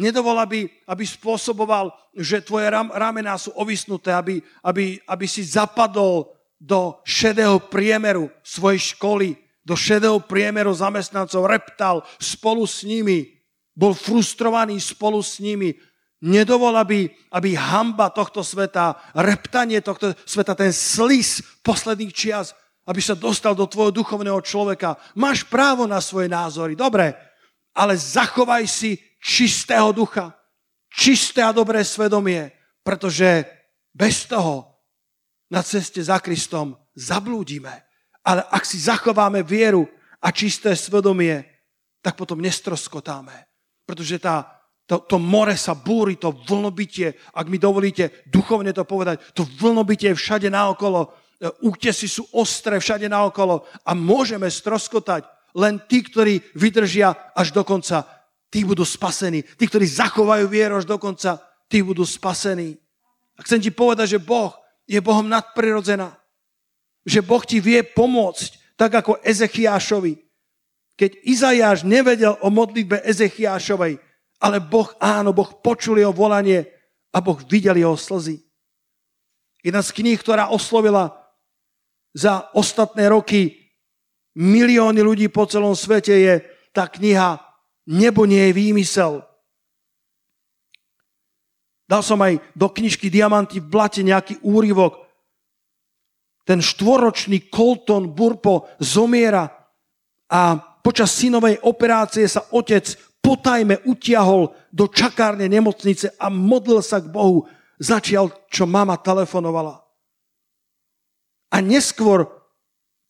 [0.00, 6.96] Nedovol, aby, aby spôsoboval, že tvoje ramená sú ovisnuté, aby, aby, aby si zapadol do
[7.04, 13.28] šedého priemeru svojej školy, do šedého priemeru zamestnancov, reptal spolu s nimi,
[13.76, 15.76] bol frustrovaný spolu s nimi.
[16.20, 22.56] Nedovol, aby, aby hamba tohto sveta, reptanie tohto sveta, ten slis posledných čias,
[22.90, 24.98] aby sa dostal do tvojho duchovného človeka.
[25.14, 27.14] Máš právo na svoje názory, dobre,
[27.70, 30.34] ale zachovaj si čistého ducha,
[30.90, 32.50] čisté a dobré svedomie,
[32.82, 33.46] pretože
[33.94, 34.82] bez toho
[35.54, 37.86] na ceste za Kristom zablúdime.
[38.26, 39.86] Ale ak si zachováme vieru
[40.18, 41.46] a čisté svedomie,
[42.02, 43.46] tak potom nestroskotáme.
[43.86, 44.50] Pretože tá,
[44.90, 50.10] to, to more sa búri, to vlnobytie, ak mi dovolíte duchovne to povedať, to vlnobytie
[50.10, 51.19] je všade naokolo,
[51.64, 55.24] útesy sú ostré všade naokolo a môžeme stroskotať
[55.56, 58.04] len tí, ktorí vydržia až do konca
[58.50, 59.46] tí budú spasení.
[59.56, 61.38] Tí, ktorí zachovajú vieru až do konca,
[61.70, 62.76] tí budú spasení.
[63.38, 64.52] A chcem ti povedať, že Boh
[64.84, 66.18] je Bohom nadprirodzená.
[67.06, 70.18] Že Boh ti vie pomôcť, tak ako Ezechiášovi.
[70.98, 73.96] Keď Izajáš nevedel o modlitbe Ezechiášovej,
[74.42, 76.68] ale Boh áno, Boh počul jeho volanie
[77.14, 78.44] a Boh videl jeho slzy.
[79.64, 81.19] Jedna z kníh, ktorá oslovila
[82.14, 83.56] za ostatné roky
[84.34, 86.34] milióny ľudí po celom svete je
[86.70, 87.38] tá kniha
[87.90, 89.26] nebo nie je výmysel.
[91.90, 95.10] Dal som aj do knižky Diamanty v blate nejaký úryvok.
[96.46, 99.50] Ten štvoročný Colton Burpo zomiera
[100.30, 100.54] a
[100.86, 107.50] počas synovej operácie sa otec potajme utiahol do čakárne nemocnice a modlil sa k Bohu,
[107.76, 109.89] začial, čo mama telefonovala.
[111.50, 112.30] A neskôr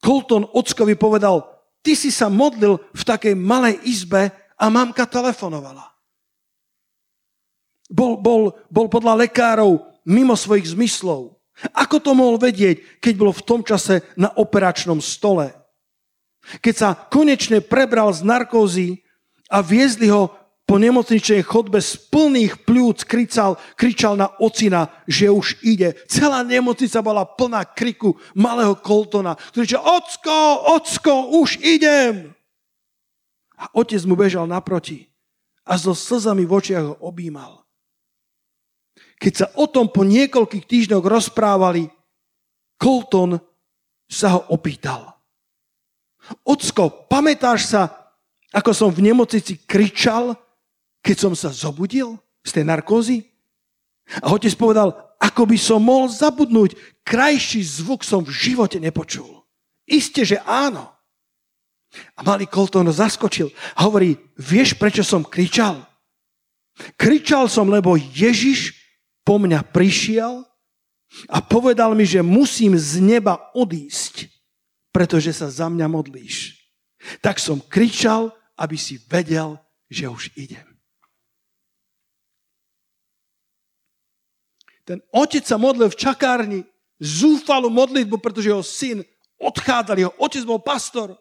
[0.00, 1.44] Colton ockovi povedal,
[1.84, 5.84] ty si sa modlil v takej malej izbe a mamka telefonovala.
[7.90, 11.36] Bol, bol, bol podľa lekárov mimo svojich zmyslov.
[11.76, 15.52] Ako to mohol vedieť, keď bol v tom čase na operačnom stole?
[16.64, 19.04] Keď sa konečne prebral z narkózy
[19.52, 20.32] a viezli ho
[20.70, 25.98] po nemocničnej chodbe z plných pľúc kričal, kričal na ocina, že už ide.
[26.06, 30.38] Celá nemocnica bola plná kriku malého Coltona, ktorý že ocko,
[30.78, 32.30] ocko, už idem.
[33.58, 35.10] A otec mu bežal naproti
[35.66, 37.66] a so slzami v očiach ho objímal.
[39.18, 41.90] Keď sa o tom po niekoľkých týždňoch rozprávali,
[42.78, 43.42] Colton
[44.06, 45.18] sa ho opýtal.
[46.46, 48.14] Ocko, pamätáš sa,
[48.54, 50.38] ako som v nemocnici kričal,
[51.00, 53.24] keď som sa zobudil z tej narkózy?
[54.20, 59.44] A otec povedal, ako by som mohol zabudnúť, krajší zvuk som v živote nepočul.
[59.84, 60.88] Isté, že áno.
[62.14, 65.82] A malý Colton zaskočil a hovorí, vieš, prečo som kričal?
[66.94, 68.78] Kričal som, lebo Ježiš
[69.26, 70.46] po mňa prišiel
[71.26, 74.30] a povedal mi, že musím z neba odísť,
[74.94, 76.54] pretože sa za mňa modlíš.
[77.18, 79.58] Tak som kričal, aby si vedel,
[79.90, 80.69] že už idem.
[84.90, 86.60] Ten otec sa modlil v čakárni,
[86.98, 89.06] zúfalú modlitbu, pretože jeho syn
[89.38, 91.14] odchádzal, jeho otec bol pastor.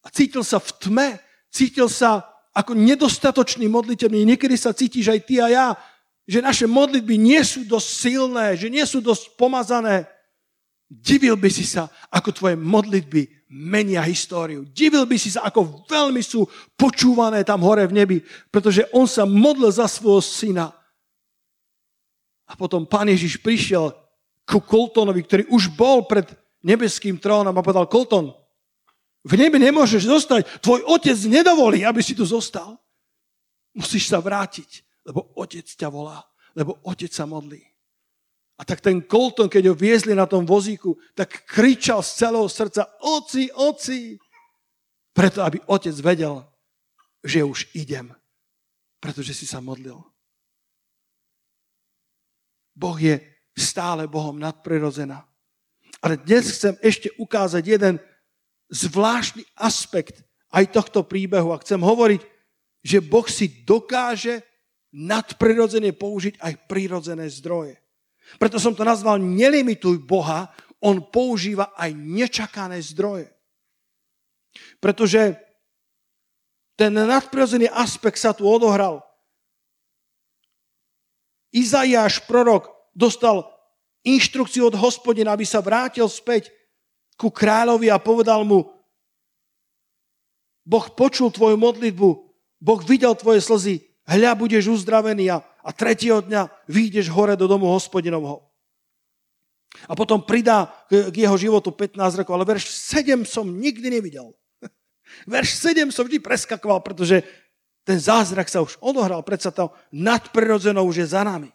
[0.00, 1.08] A cítil sa v tme,
[1.52, 2.24] cítil sa
[2.56, 4.24] ako nedostatočný modliteľný.
[4.32, 5.66] Niekedy sa cítiš aj ty a ja,
[6.24, 10.08] že naše modlitby nie sú dosť silné, že nie sú dosť pomazané.
[10.88, 14.64] Divil by si sa, ako tvoje modlitby menia históriu.
[14.64, 16.48] Divil by si sa, ako veľmi sú
[16.80, 18.16] počúvané tam hore v nebi,
[18.48, 20.79] pretože on sa modlil za svojho syna.
[22.50, 23.94] A potom pán Ježiš prišiel
[24.42, 26.26] ku Coltonovi, ktorý už bol pred
[26.66, 28.34] nebeským trónom a povedal, Colton,
[29.22, 32.74] v nebi nemôžeš zostať, tvoj otec nedovolí, aby si tu zostal.
[33.70, 36.20] Musíš sa vrátiť lebo otec ťa volá,
[36.56, 37.60] lebo otec sa modlí.
[38.60, 42.84] A tak ten Colton, keď ho viezli na tom vozíku, tak kričal z celého srdca,
[43.00, 44.20] oci, oci,
[45.16, 46.44] preto aby otec vedel,
[47.24, 48.12] že už idem,
[49.00, 49.96] pretože si sa modlil.
[52.80, 53.20] Boh je
[53.52, 55.20] stále Bohom nadprirodzená.
[56.00, 58.00] Ale dnes chcem ešte ukázať jeden
[58.72, 62.24] zvláštny aspekt aj tohto príbehu a chcem hovoriť,
[62.80, 64.40] že Boh si dokáže
[64.96, 67.76] nadprirodzene použiť aj prírodzené zdroje.
[68.40, 70.48] Preto som to nazval nelimituj Boha,
[70.80, 73.28] on používa aj nečakané zdroje.
[74.80, 75.36] Pretože
[76.80, 79.04] ten nadprirodzený aspekt sa tu odohral.
[81.50, 83.46] Izaiáš, prorok, dostal
[84.06, 86.48] inštrukciu od hospodina, aby sa vrátil späť
[87.18, 88.70] ku kráľovi a povedal mu,
[90.64, 92.08] Boh počul tvoju modlitbu,
[92.62, 97.66] Boh videl tvoje slzy, hľa budeš uzdravený a, a tretieho dňa vyjdeš hore do domu
[97.68, 98.46] hospodinovho.
[99.86, 104.34] A potom pridá k, k jeho životu 15 rokov, ale verš 7 som nikdy nevidel.
[105.30, 107.22] Verš 7 som vždy preskakoval, pretože
[107.90, 111.50] ten zázrak sa už odohral, predsa to nadprirodzeno už je za nami.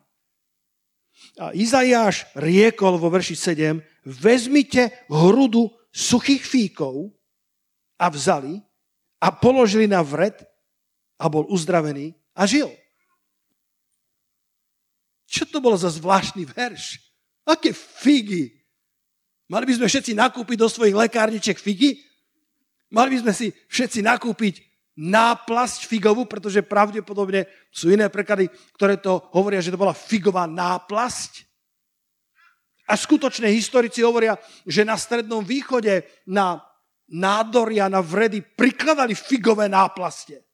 [1.40, 7.16] A Izajáš riekol vo verši 7, vezmite hrudu suchých fíkov
[7.96, 8.60] a vzali
[9.24, 10.44] a položili na vred
[11.16, 12.68] a bol uzdravený a žil.
[15.32, 17.00] Čo to bolo za zvláštny verš?
[17.48, 18.52] Aké figy?
[19.48, 22.04] Mali by sme všetci nakúpiť do svojich lekárniček figy?
[22.92, 24.65] Mali by sme si všetci nakúpiť
[24.96, 28.48] náplasť figovú, pretože pravdepodobne sú iné preklady,
[28.80, 31.44] ktoré to hovoria, že to bola figová náplasť.
[32.86, 36.64] A skutočné historici hovoria, že na Strednom východe na
[37.12, 40.46] nádoria, na vredy prikladali figové náplaste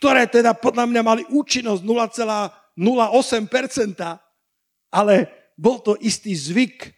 [0.00, 2.80] ktoré teda podľa mňa mali účinnosť 0,08%,
[4.96, 5.14] ale
[5.60, 6.88] bol to istý zvyk,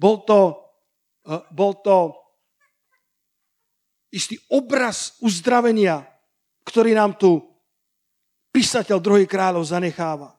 [0.00, 0.56] bol to,
[1.28, 2.16] eh, bol to
[4.10, 6.06] istý obraz uzdravenia,
[6.66, 7.42] ktorý nám tu
[8.50, 10.34] písateľ druhý kráľov zanecháva.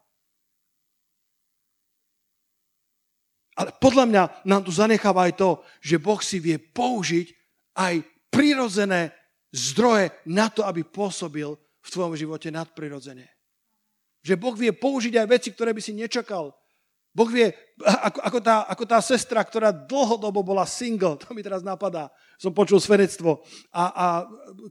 [3.55, 5.49] Ale podľa mňa nám tu zanecháva aj to,
[5.83, 7.27] že Boh si vie použiť
[7.75, 9.11] aj prirodzené
[9.51, 13.27] zdroje na to, aby pôsobil v tvojom živote nadprirodzene.
[14.23, 16.55] Že Boh vie použiť aj veci, ktoré by si nečakal.
[17.11, 17.51] Boh vie,
[17.83, 22.07] ako, ako, tá, ako tá sestra, ktorá dlhodobo bola single, to mi teraz napadá,
[22.39, 24.05] som počul svedectvo, a, a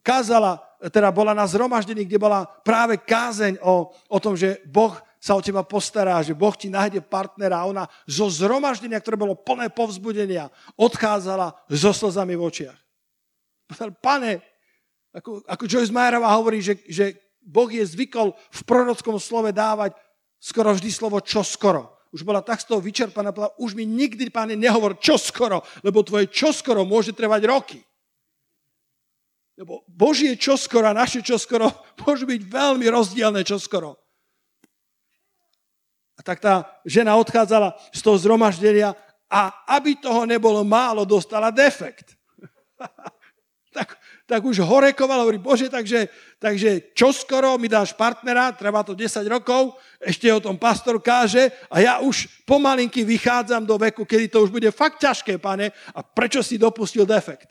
[0.01, 0.57] kázala,
[0.89, 5.45] teda bola na zhromaždení, kde bola práve kázeň o, o tom, že Boh sa o
[5.45, 10.49] teba postará, že Boh ti nájde partnera a ona zo zhromaždenia, ktoré bolo plné povzbudenia,
[10.81, 12.79] odchádzala so slzami v očiach.
[14.01, 14.41] Pane,
[15.13, 19.93] ako, ako Joyce Meyerová hovorí, že, že Boh je zvykol v prorockom slove dávať
[20.41, 24.31] skoro vždy slovo čo skoro už bola tak z toho vyčerpaná, povedala, už mi nikdy,
[24.35, 27.79] páne, nehovor čoskoro, lebo tvoje čoskoro môže trvať roky.
[29.55, 31.71] Lebo Božie čoskoro a naše čoskoro
[32.03, 33.95] môžu byť veľmi rozdielne čoskoro.
[36.19, 38.93] A tak tá žena odchádzala z toho zhromaždenia
[39.31, 42.19] a aby toho nebolo málo, dostala defekt.
[43.77, 43.95] tak
[44.31, 46.07] tak už horekoval, hovorí, Bože, takže,
[46.39, 51.83] takže čoskoro mi dáš partnera, treba to 10 rokov, ešte o tom pastor káže a
[51.83, 56.47] ja už pomalinky vychádzam do veku, kedy to už bude fakt ťažké, pane, a prečo
[56.47, 57.51] si dopustil defekt?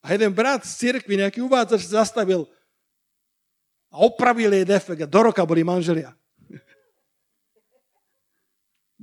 [0.00, 2.48] A jeden brat z cirkvi, nejaký uvádzač, zastavil
[3.92, 6.16] a opravil jej defekt a do roka boli manželia.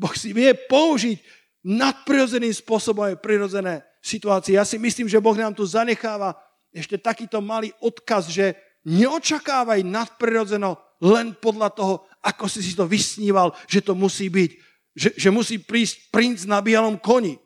[0.02, 1.22] Boh si vie použiť
[1.62, 4.56] nadprirodzeným spôsobom aj prirodzené situácii.
[4.58, 6.38] Ja si myslím, že Boh nám tu zanecháva
[6.72, 8.54] ešte takýto malý odkaz, že
[8.88, 14.52] neočakávaj nadprirodzeno len podľa toho, ako si si to vysníval, že to musí byť.
[14.98, 17.38] Že, že musí prísť princ na bielom koni.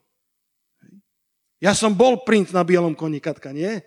[1.59, 3.83] Ja som bol princ na bielom koni, Katka, nie?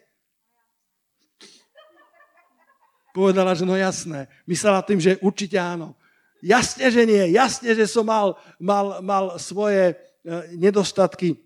[3.14, 4.26] Povedala, že no jasné.
[4.44, 5.94] Myslela tým, že určite áno.
[6.44, 7.32] Jasne, že nie.
[7.32, 11.40] Jasne, že som mal, mal, mal svoje uh, nedostatky.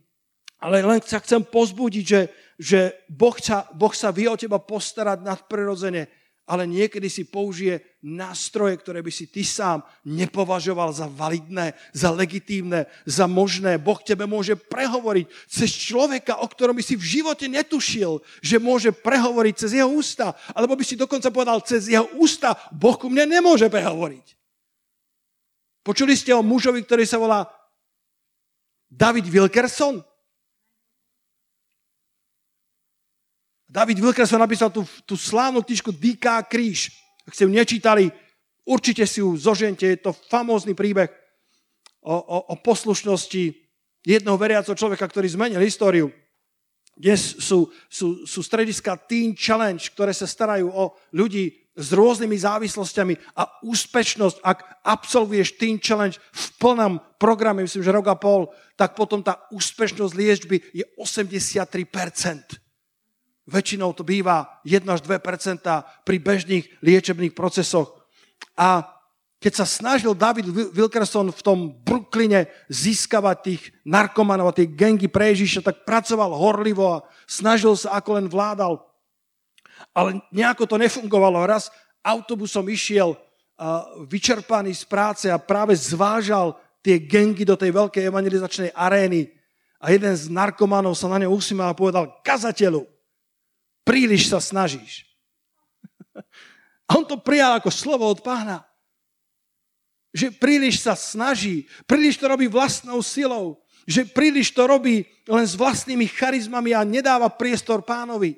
[0.59, 2.21] Ale len sa chcem pozbudiť, že,
[2.59, 6.11] že boh, sa, boh sa vie o teba postarať nadprirodzene,
[6.49, 12.88] ale niekedy si použije nástroje, ktoré by si ty sám nepovažoval za validné, za legitímne,
[13.05, 13.77] za možné.
[13.77, 18.97] Boh tebe môže prehovoriť cez človeka, o ktorom by si v živote netušil, že môže
[18.97, 20.33] prehovoriť cez jeho ústa.
[20.57, 24.27] Alebo by si dokonca povedal, cez jeho ústa Boh ku mne nemôže prehovoriť.
[25.85, 27.44] Počuli ste o mužovi, ktorý sa volá
[28.88, 30.01] David Wilkerson?
[33.68, 36.88] David Wilkerson napísal tú, tú slávnu knižku Díká kríž.
[37.28, 38.09] Ak ste ju nečítali,
[38.64, 39.85] určite si ju zožente.
[39.85, 41.12] Je to famózny príbeh
[42.00, 43.52] o, o, o poslušnosti
[44.09, 46.09] jednoho veriaceho človeka, ktorý zmenil históriu.
[46.96, 53.38] Dnes sú, sú, sú strediska Teen Challenge, ktoré sa starajú o ľudí s rôznymi závislosťami
[53.38, 58.98] a úspešnosť, ak absolvuješ Teen Challenge v plnom programe, myslím, že rok a pol, tak
[58.98, 62.67] potom tá úspešnosť liečby je 83%.
[63.49, 65.25] Väčšinou to býva 1 až 2
[66.05, 67.97] pri bežných liečebných procesoch.
[68.53, 68.85] A
[69.41, 75.33] keď sa snažil David Wilkerson v tom Brooklyne získavať tých narkomanov a tie gengy pre
[75.33, 78.85] Ježiša, tak pracoval horlivo a snažil sa, ako len vládal.
[79.95, 81.47] Ale nejako to nefungovalo.
[81.47, 81.71] Raz
[82.03, 83.15] autobusom išiel
[84.11, 89.31] vyčerpaný z práce a práve zvážal tie gengy do tej veľkej evangelizačnej arény.
[89.79, 92.83] A jeden z narkomanov sa na ňo usmál a povedal, kazateľu,
[93.88, 95.09] príliš sa snažíš.
[96.85, 98.68] A on to prijal ako slovo od pána.
[100.12, 105.57] Že príliš sa snaží, príliš to robí vlastnou silou, že príliš to robí len s
[105.57, 108.37] vlastnými charizmami a nedáva priestor pánovi.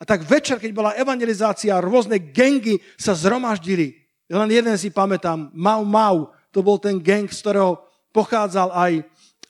[0.00, 3.98] A tak večer, keď bola evangelizácia, rôzne gengy sa zhromaždili.
[4.28, 7.80] Len jeden si pamätám, Mau Mau, to bol ten gang, z ktorého
[8.12, 8.92] pochádzal aj,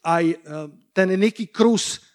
[0.02, 0.36] aj eh,
[0.94, 2.07] ten Nicky Cruz,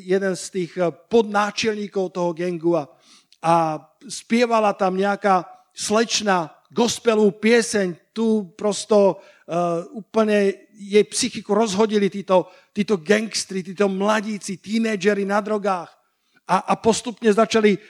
[0.00, 2.88] jeden z tých eh, podnáčelníkov toho gengu a,
[3.44, 5.44] a spievala tam nejaká
[5.76, 8.12] slečna gospelovú pieseň.
[8.12, 9.16] Tu prosto
[9.48, 15.88] uh, úplne jej psychiku rozhodili títo, títo gangstri, títo mladíci, tínedžeri na drogách.
[16.44, 17.80] A, a postupne začali uh,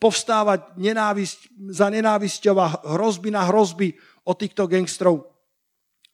[0.00, 1.38] povstávať nenávisť
[1.68, 3.92] za nenávisťou a hrozby na hrozby
[4.24, 5.28] od týchto gangstrov.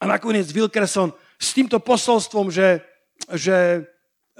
[0.03, 2.83] A nakoniec Wilkerson s týmto posolstvom, že,
[3.39, 3.87] že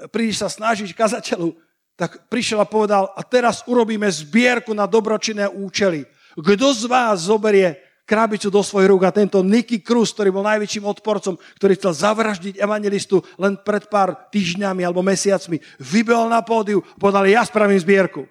[0.07, 1.51] príliš sa snažíš kazateľu,
[1.99, 6.07] tak prišiel a povedal, a teraz urobíme zbierku na dobročinné účely.
[6.39, 7.75] Kto z vás zoberie
[8.07, 12.57] krabicu do svojich rúk a tento Nicky Cruz, ktorý bol najväčším odporcom, ktorý chcel zavraždiť
[12.57, 18.25] evangelistu len pred pár týždňami alebo mesiacmi, vybehol na pódiu povedal, ja spravím zbierku.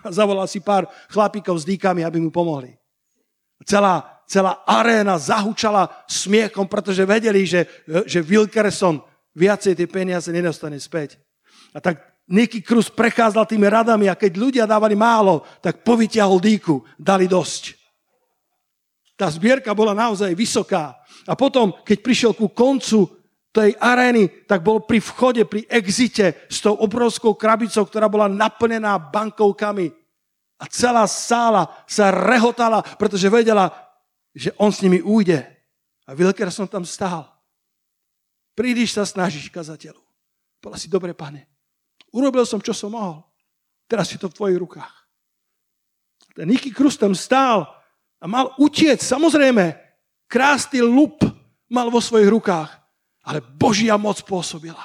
[0.00, 2.76] A zavolal si pár chlapíkov s dýkami, aby mu pomohli.
[3.68, 7.64] Celá, celá aréna zahučala smiechom, pretože vedeli, že,
[8.04, 9.00] že Wilkerson
[9.34, 11.18] viacej tie peniaze nedostane späť.
[11.74, 16.80] A tak Niky Cruz prechádzal tými radami a keď ľudia dávali málo, tak povytiahol dýku,
[16.96, 17.76] dali dosť.
[19.14, 20.96] Tá zbierka bola naozaj vysoká.
[21.28, 23.06] A potom, keď prišiel ku koncu
[23.54, 28.98] tej arény, tak bol pri vchode, pri exite s tou obrovskou krabicou, ktorá bola naplnená
[28.98, 29.94] bankovkami.
[30.58, 33.70] A celá sála sa rehotala, pretože vedela,
[34.34, 35.46] že on s nimi újde.
[36.08, 37.33] A Wilker som tam stál.
[38.54, 40.00] Príliš sa snažíš, kazateľu.
[40.62, 41.54] Povedal si, dobre, pane,
[42.14, 43.26] Urobil som, čo som mohol.
[43.90, 44.94] Teraz je to v tvojich rukách.
[46.38, 47.66] Ten Niky Krus tam stál
[48.22, 49.02] a mal utiec.
[49.02, 49.74] Samozrejme,
[50.30, 51.26] krásny lup
[51.66, 52.70] mal vo svojich rukách,
[53.26, 54.82] ale Božia moc pôsobila.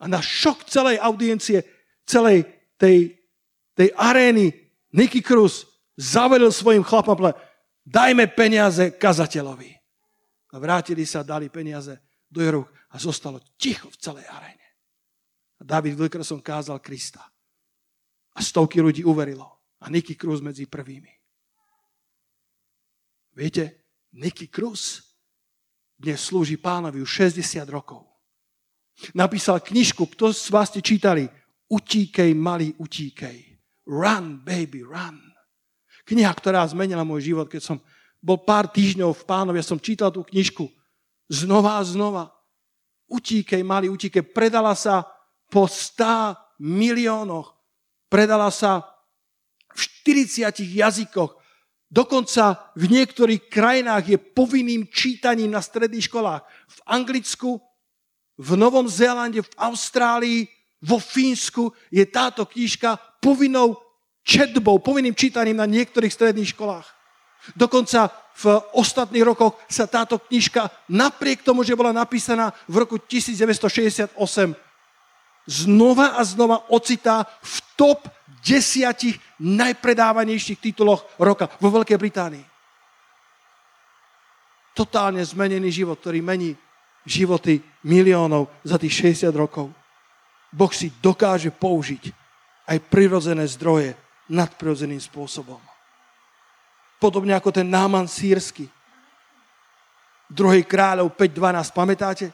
[0.00, 1.68] A na šok celej audiencie,
[2.08, 2.48] celej
[2.80, 3.12] tej,
[3.76, 4.56] tej arény
[4.96, 5.68] Niky Krus
[6.00, 7.32] zavedel svojim chlapom,
[7.84, 9.72] dajme peniaze kazateľovi.
[10.52, 12.00] A vrátili sa, dali peniaze
[12.32, 14.68] do jeho rúk a zostalo ticho v celej aréne.
[15.60, 17.20] A David Wilkerson kázal Krista.
[18.32, 19.44] A stovky ľudí uverilo.
[19.84, 21.12] A Nicky Cruz medzi prvými.
[23.36, 23.84] Viete,
[24.16, 25.12] Nicky Cruz
[26.00, 28.08] dnes slúži pánovi už 60 rokov.
[29.14, 31.28] Napísal knižku, kto z vás ste čítali?
[31.70, 33.60] Utíkej, malý, utíkej.
[33.88, 35.16] Run, baby, run.
[36.04, 37.78] Kniha, ktorá zmenila môj život, keď som
[38.18, 40.66] bol pár týždňov v pánovi, ja som čítal tú knižku
[41.32, 42.28] znova a znova.
[43.08, 44.20] Utíkej, malý, utíkej.
[44.36, 45.08] Predala sa
[45.48, 47.56] po 100 miliónoch.
[48.12, 48.84] Predala sa
[49.72, 51.40] v 40 jazykoch.
[51.92, 56.44] Dokonca v niektorých krajinách je povinným čítaním na stredných školách.
[56.68, 57.60] V Anglicku,
[58.36, 60.48] v Novom Zélande, v Austrálii,
[60.80, 63.76] vo Fínsku je táto knižka povinnou
[64.24, 67.01] četbou, povinným čítaním na niektorých stredných školách.
[67.58, 74.16] Dokonca v ostatných rokoch sa táto knižka, napriek tomu, že bola napísaná v roku 1968,
[75.46, 78.06] znova a znova ocitá v top
[78.42, 82.44] desiatich najpredávanejších tituloch roka vo Veľkej Británii.
[84.72, 86.56] Totálne zmenený život, ktorý mení
[87.04, 89.68] životy miliónov za tých 60 rokov.
[90.52, 92.12] Boh si dokáže použiť
[92.70, 93.92] aj prirodzené zdroje
[94.30, 95.71] nadprirodzeným spôsobom.
[97.02, 98.70] Podobne ako ten náman sírsky.
[100.30, 102.26] Druhej kráľov 5.12, pamätáte?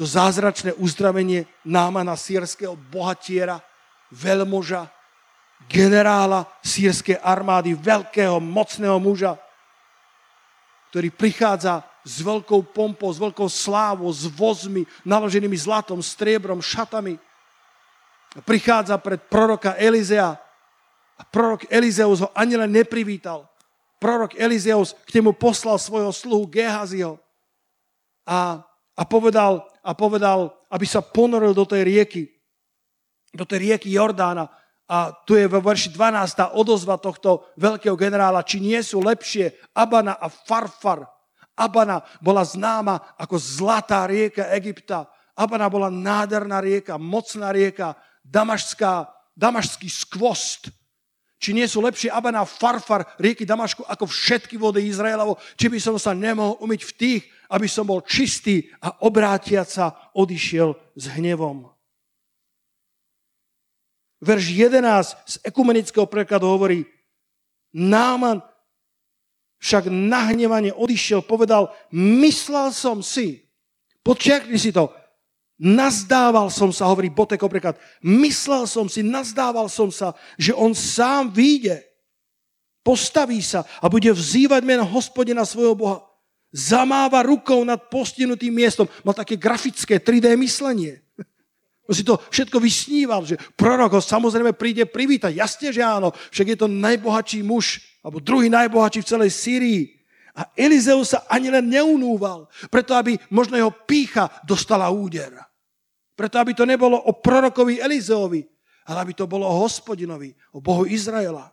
[0.00, 3.60] to zázračné uzdravenie námana sírskeho bohatiera,
[4.08, 4.88] veľmoža,
[5.68, 9.36] generála sírskej armády, veľkého, mocného muža,
[10.88, 17.20] ktorý prichádza s veľkou pompou, s veľkou slávou, s vozmi, naloženými zlatom, striebrom, šatami.
[18.48, 20.32] Prichádza pred proroka Elizea
[21.12, 23.44] a prorok Elizeus ho ani len neprivítal.
[24.00, 27.20] Prorok Elizeus k nemu poslal svojho sluhu Gehaziho
[28.24, 28.64] a,
[28.96, 32.22] a povedal, a povedal, aby sa ponoril do tej rieky,
[33.36, 34.48] do tej rieky Jordána.
[34.90, 36.34] A tu je vo verši 12.
[36.34, 41.06] tá odozva tohto veľkého generála, či nie sú lepšie Abana a Farfar.
[41.54, 45.06] Abana bola známa ako zlatá rieka Egypta.
[45.36, 47.94] Abana bola nádherná rieka, mocná rieka,
[48.24, 50.79] damašská, damašský skvost.
[51.40, 55.40] Či nie sú lepšie Abana Farfar rieky Damašku ako všetky vody Izraelovo?
[55.56, 60.12] Či by som sa nemohol umyť v tých, aby som bol čistý a obrátiac sa
[60.12, 61.72] odišiel s hnevom.
[64.20, 66.84] Verš 11 z ekumenického prekladu hovorí,
[67.72, 68.44] Náman
[69.64, 71.72] však nahnevanie odišiel, povedal,
[72.20, 73.48] myslel som si,
[74.04, 74.92] podčiakni si to,
[75.60, 81.28] nazdával som sa, hovorí Boteko preklad, myslel som si, nazdával som sa, že on sám
[81.28, 81.84] vyjde,
[82.80, 86.10] postaví sa a bude vzývať meno hospodina svojho Boha
[86.50, 88.90] zamáva rukou nad postihnutým miestom.
[89.06, 90.98] Mal také grafické 3D myslenie.
[91.90, 95.34] On si to všetko vysníval, že prorok ho samozrejme príde privítať.
[95.34, 99.82] Jasne, že áno, však je to najbohatší muž, alebo druhý najbohatší v celej Syrii.
[100.34, 105.49] A Elizeus sa ani len neunúval, preto aby možno jeho pícha dostala úder.
[106.20, 108.44] Preto aby to nebolo o prorokovi Elizeovi,
[108.92, 111.48] ale aby to bolo o hospodinovi, o Bohu Izraela.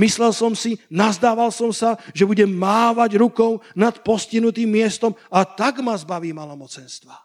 [0.00, 5.84] Myslel som si, nazdával som sa, že budem mávať rukou nad postinutým miestom a tak
[5.84, 7.20] ma zbaví malomocenstva.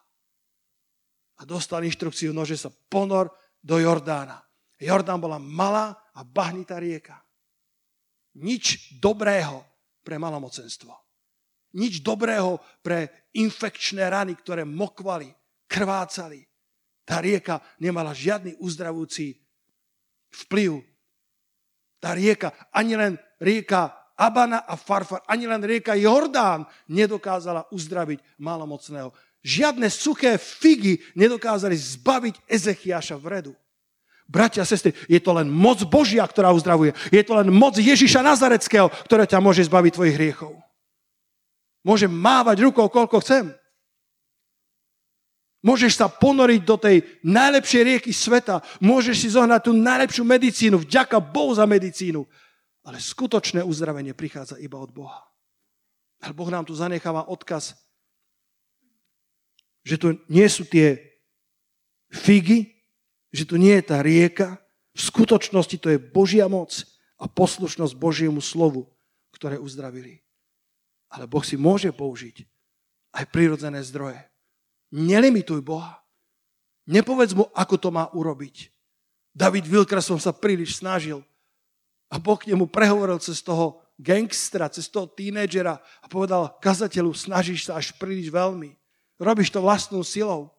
[1.40, 3.32] A dostal inštrukciu, nože sa ponor
[3.64, 4.44] do Jordána.
[4.76, 7.16] Jordán bola malá a bahnitá rieka.
[8.44, 9.64] Nič dobrého
[10.04, 10.92] pre malomocenstvo.
[11.80, 15.32] Nič dobrého pre infekčné rany, ktoré mokvali,
[15.64, 16.44] krvácali.
[17.04, 19.36] Tá rieka nemala žiadny uzdravujúci
[20.48, 20.94] vplyv
[22.04, 29.16] tá rieka, ani len rieka Abana a Farfar, ani len rieka Jordán nedokázala uzdraviť malomocného.
[29.40, 33.56] Žiadne suché figy nedokázali zbaviť Ezechiaša vredu.
[34.28, 36.92] Bratia a sestry, je to len moc Božia, ktorá uzdravuje.
[37.12, 40.56] Je to len moc Ježiša Nazareckého, ktorá ťa môže zbaviť tvojich hriechov.
[41.84, 43.52] Môžem mávať rukou, koľko chcem.
[45.64, 48.60] Môžeš sa ponoriť do tej najlepšej rieky sveta.
[48.84, 50.84] Môžeš si zohnať tú najlepšiu medicínu.
[50.84, 52.28] Vďaka Bohu za medicínu.
[52.84, 55.24] Ale skutočné uzdravenie prichádza iba od Boha.
[56.20, 57.80] Ale Boh nám tu zanecháva odkaz,
[59.88, 61.00] že to nie sú tie
[62.12, 62.76] figy,
[63.32, 64.60] že to nie je tá rieka.
[64.92, 66.76] V skutočnosti to je Božia moc
[67.16, 68.92] a poslušnosť Božiemu slovu,
[69.32, 70.20] ktoré uzdravili.
[71.08, 72.44] Ale Boh si môže použiť
[73.16, 74.33] aj prirodzené zdroje.
[74.94, 75.98] Nelimituj Boha.
[76.86, 78.70] Nepovedz mu, ako to má urobiť.
[79.34, 81.26] David Wilkerson sa príliš snažil
[82.14, 87.66] a Boh k nemu prehovoril cez toho gangstra, cez toho tínedžera a povedal kazateľu, snažíš
[87.66, 88.78] sa až príliš veľmi.
[89.18, 90.54] Robíš to vlastnou silou.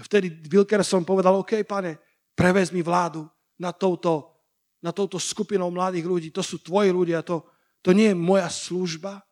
[0.00, 2.00] Vtedy Wilkerson povedal, OK, pane,
[2.34, 3.28] prevez mi vládu
[3.60, 4.34] na touto,
[4.82, 6.28] na touto skupinou mladých ľudí.
[6.34, 7.46] To sú tvoji ľudia, to,
[7.84, 9.22] to nie je moja služba,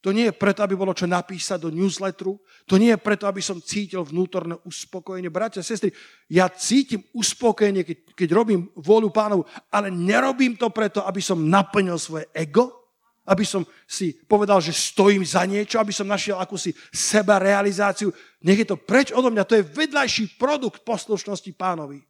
[0.00, 2.40] to nie je preto, aby bolo čo napísať do newsletteru.
[2.64, 5.28] To nie je preto, aby som cítil vnútorné uspokojenie.
[5.28, 5.92] Bratia, sestry,
[6.32, 12.00] ja cítim uspokojenie, keď, keď robím vôľu pánov, ale nerobím to preto, aby som naplnil
[12.00, 12.80] svoje ego,
[13.28, 18.08] aby som si povedal, že stojím za niečo, aby som našiel akúsi seba realizáciu.
[18.40, 19.44] Nech je to preč odo mňa.
[19.44, 22.00] To je vedľajší produkt poslušnosti pánovi.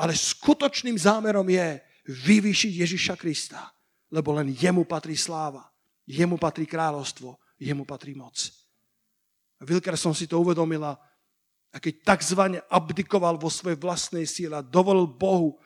[0.00, 1.76] Ale skutočným zámerom je
[2.08, 3.68] vyvýšiť Ježiša Krista,
[4.08, 5.67] lebo len jemu patrí sláva.
[6.08, 8.32] Jemu patrí kráľovstvo, jemu patrí moc.
[9.60, 10.96] Wilkerson si to uvedomila
[11.68, 15.60] a keď takzvané abdikoval vo svojej vlastnej síle a dovolil Bohu,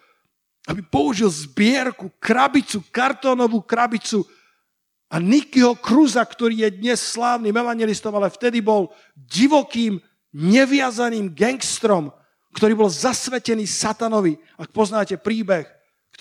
[0.67, 4.27] aby použil zbierku, krabicu, kartónovú krabicu
[5.07, 12.09] a Nikyho Kruza, ktorý je dnes slávnym evangelistom, ale vtedy bol divokým, neviazaným gangstrom,
[12.57, 14.41] ktorý bol zasvetený satanovi.
[14.57, 15.69] Ak poznáte príbeh,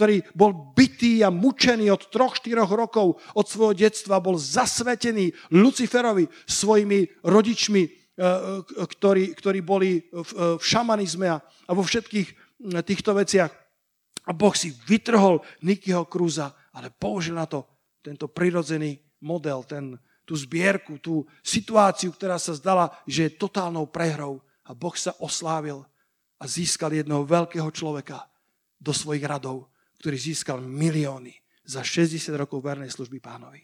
[0.01, 6.25] ktorý bol bytý a mučený od troch, štyroch rokov od svojho detstva, bol zasvetený Luciferovi
[6.49, 8.25] svojimi rodičmi, e, e,
[8.81, 13.53] ktorí, ktorí boli v, e, šamanizme a vo všetkých týchto veciach.
[14.25, 17.69] A Boh si vytrhol Nikyho Kruza, ale použil na to
[18.01, 24.41] tento prirodzený model, ten, tú zbierku, tú situáciu, ktorá sa zdala, že je totálnou prehrou.
[24.65, 25.85] A Boh sa oslávil
[26.41, 28.25] a získal jedného veľkého človeka
[28.81, 29.70] do svojich radov
[30.01, 33.61] ktorý získal milióny za 60 rokov vernej služby pánovi.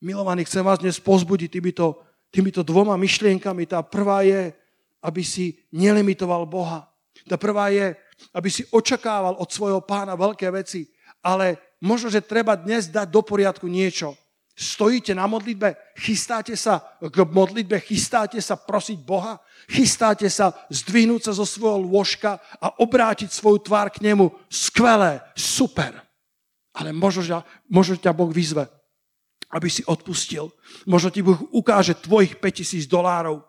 [0.00, 2.00] Milovaní, chcem vás dnes pozbudiť týmito,
[2.32, 3.68] týmito dvoma myšlienkami.
[3.68, 4.56] Tá prvá je,
[5.04, 6.88] aby si nelimitoval Boha.
[7.28, 7.92] Tá prvá je,
[8.32, 10.88] aby si očakával od svojho pána veľké veci.
[11.20, 14.16] Ale možno, že treba dnes dať do poriadku niečo.
[14.58, 19.38] Stojíte na modlitbe, chystáte sa k modlitbe, chystáte sa prosiť Boha,
[19.70, 24.34] chystáte sa zdvihnúť sa zo svojho lôžka a obrátiť svoju tvár k nemu.
[24.50, 26.02] Skvelé, super.
[26.74, 28.66] Ale možno, možno ťa Boh vyzve,
[29.54, 30.50] aby si odpustil.
[30.90, 33.46] Možno ti Boh ukáže tvojich 5000 dolárov.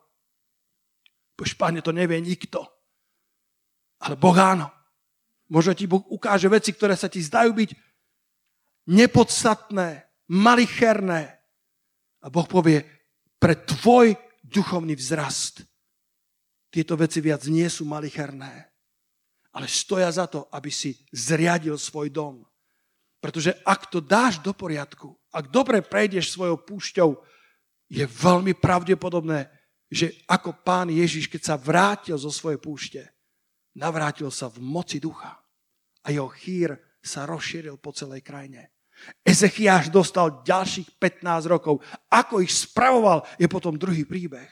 [1.33, 2.69] Bož, páne, to nevie nikto.
[4.05, 4.69] Ale Boh áno.
[5.49, 7.69] Možno ti Boh ukáže veci, ktoré sa ti zdajú byť
[8.93, 11.37] nepodstatné, malicherné.
[12.23, 12.85] A Boh povie,
[13.39, 14.13] pre tvoj
[14.43, 15.63] duchovný vzrast
[16.69, 18.69] tieto veci viac nie sú malicherné,
[19.55, 22.45] ale stoja za to, aby si zriadil svoj dom.
[23.19, 27.09] Pretože ak to dáš do poriadku, ak dobre prejdeš svojou púšťou,
[27.89, 29.49] je veľmi pravdepodobné,
[29.89, 33.01] že ako pán Ježiš, keď sa vrátil zo svojej púšte,
[33.73, 35.41] navrátil sa v moci ducha
[36.05, 38.69] a jeho chýr sa rozšíril po celej krajine.
[39.23, 41.81] Ezechiáš dostal ďalších 15 rokov.
[42.11, 44.49] Ako ich spravoval, je potom druhý príbeh.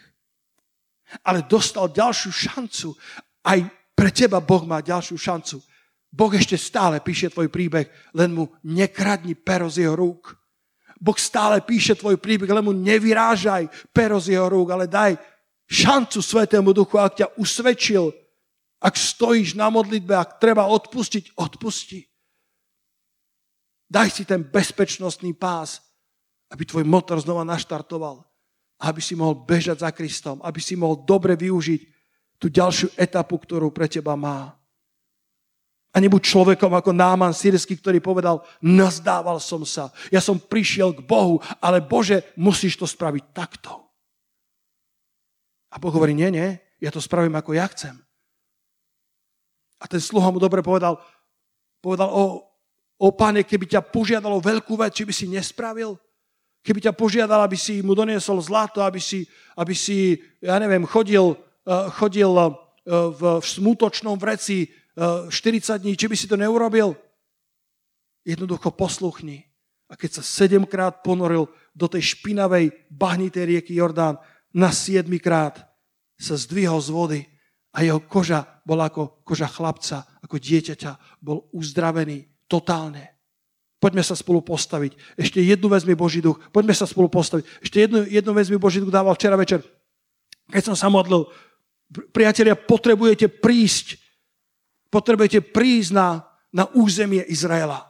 [1.23, 2.95] Ale dostal ďalšiu šancu.
[3.43, 3.59] Aj
[3.95, 5.57] pre teba Boh má ďalšiu šancu.
[6.07, 10.33] Boh ešte stále píše tvoj príbeh, len mu nekradni pero z jeho rúk.
[10.97, 15.19] Boh stále píše tvoj príbeh, len mu nevyrážaj pero z jeho rúk, ale daj
[15.67, 18.09] šancu Svetému Duchu, ak ťa usvedčil,
[18.79, 22.06] ak stojíš na modlitbe, ak treba odpustiť, odpusti.
[23.87, 25.79] Daj si ten bezpečnostný pás,
[26.51, 28.23] aby tvoj motor znova naštartoval.
[28.77, 31.81] Aby si mohol bežať za Kristom, aby si mohol dobre využiť
[32.37, 34.53] tú ďalšiu etapu, ktorú pre teba má.
[35.95, 41.01] A nebuď človekom ako Náman sírsky, ktorý povedal, nazdával som sa, ja som prišiel k
[41.01, 43.73] Bohu, ale Bože, musíš to spraviť takto.
[45.73, 47.97] A Boh hovorí, nie, nie, ja to spravím ako ja chcem.
[49.81, 51.01] A ten sluha mu dobre povedal,
[51.81, 52.46] povedal, o,
[52.97, 55.93] O pane, keby ťa požiadalo veľkú vec, či by si nespravil?
[56.65, 59.23] Keby ťa požiadal, aby si mu doniesol zlato, aby si,
[59.53, 62.49] aby si ja neviem, chodil, eh, chodil eh,
[62.89, 64.67] v, v smutočnom vreci
[64.97, 66.97] 40 dní, či by si to neurobil?
[68.25, 69.45] Jednoducho posluchni.
[69.87, 74.17] A keď sa sedemkrát ponoril do tej špinavej, bahnitej rieky Jordán,
[74.51, 75.69] na siedmikrát
[76.17, 77.21] sa zdvihol z vody
[77.77, 83.17] a jeho koža bola ako koža chlapca, ako dieťaťa, bol uzdravený totálne.
[83.77, 84.97] Poďme sa spolu postaviť.
[85.13, 86.41] Ešte jednu vezmi Boží duch.
[86.49, 87.45] Poďme sa spolu postaviť.
[87.61, 89.61] Ešte jednu, jednu vezmi Boží duch dával včera večer.
[90.49, 91.29] Keď som sa modlil,
[92.09, 94.01] priatelia, potrebujete prísť.
[94.89, 97.85] Potrebujete prísť na, na územie Izraela.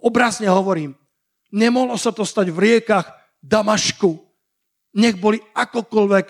[0.00, 0.96] Obrazne hovorím.
[1.52, 3.06] Nemohlo sa to stať v riekach
[3.44, 4.16] Damašku.
[4.96, 6.26] Nech boli akokoľvek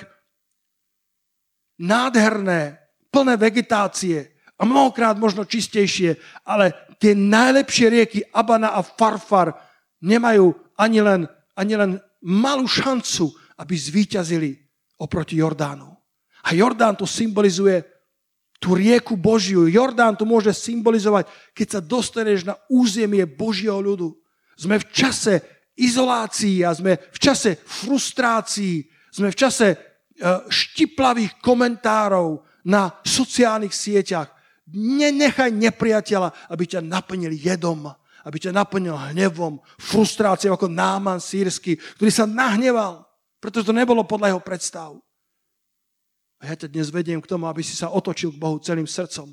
[1.80, 2.82] nádherné,
[3.14, 9.54] plné vegetácie a mnohokrát možno čistejšie, ale tie najlepšie rieky Abana a Farfar
[10.00, 11.20] nemajú ani len,
[11.56, 11.90] ani len
[12.24, 14.56] malú šancu, aby zvíťazili
[15.00, 15.96] oproti Jordánu.
[16.46, 17.82] A Jordán to symbolizuje
[18.56, 19.68] tú rieku Božiu.
[19.68, 24.16] Jordán to môže symbolizovať, keď sa dostaneš na územie Božieho ľudu.
[24.56, 25.44] Sme v čase
[25.76, 29.76] izolácií a sme v čase frustrácií, sme v čase e,
[30.48, 34.32] štiplavých komentárov na sociálnych sieťach.
[34.70, 37.86] Nenechaj nepriateľa, aby ťa naplnil jedom,
[38.26, 43.06] aby ťa naplnil hnevom, frustráciou ako Náman sírsky, ktorý sa nahneval,
[43.38, 44.90] pretože to nebolo podľa jeho predstav.
[46.42, 49.30] A ja ťa dnes vediem k tomu, aby si sa otočil k Bohu celým srdcom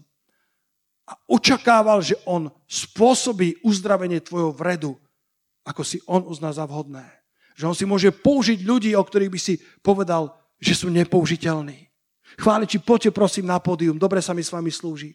[1.04, 4.96] a očakával, že On spôsobí uzdravenie tvojho vredu,
[5.68, 7.04] ako si On uzná za vhodné.
[7.60, 10.32] Že On si môže použiť ľudí, o ktorých by si povedal,
[10.64, 11.92] že sú nepoužiteľní.
[12.40, 15.14] Chváliči, poďte prosím na pódium, dobre sa mi s vami slúži.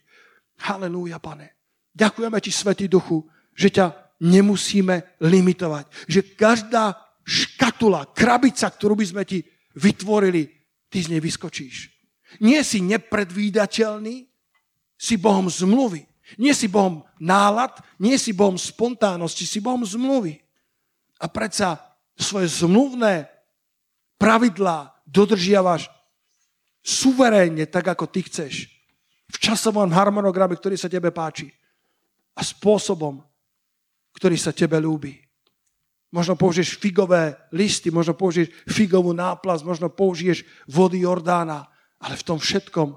[0.58, 1.54] Halelúja, pane.
[1.94, 3.86] Ďakujeme ti, Svetý Duchu, že ťa
[4.22, 5.86] nemusíme limitovať.
[6.10, 9.42] Že každá škatula, krabica, ktorú by sme ti
[9.78, 10.46] vytvorili,
[10.90, 11.90] ty z nej vyskočíš.
[12.42, 14.26] Nie si nepredvídateľný,
[14.98, 16.02] si Bohom zmluvy.
[16.36, 20.42] Nie si Bohom nálad, nie si Bohom spontánnosti, si Bohom zmluvy.
[21.22, 21.80] A predsa
[22.18, 23.30] svoje zmluvné
[24.18, 25.88] pravidlá dodržiavaš
[26.82, 28.77] suverénne, tak ako ty chceš
[29.28, 31.52] v časovom harmonograme, ktorý sa tebe páči
[32.32, 33.20] a spôsobom,
[34.16, 35.20] ktorý sa tebe ľúbi.
[36.08, 41.68] Možno použiješ figové listy, možno použiješ figovú náplast, možno použiješ vody Jordána,
[42.00, 42.96] ale v tom všetkom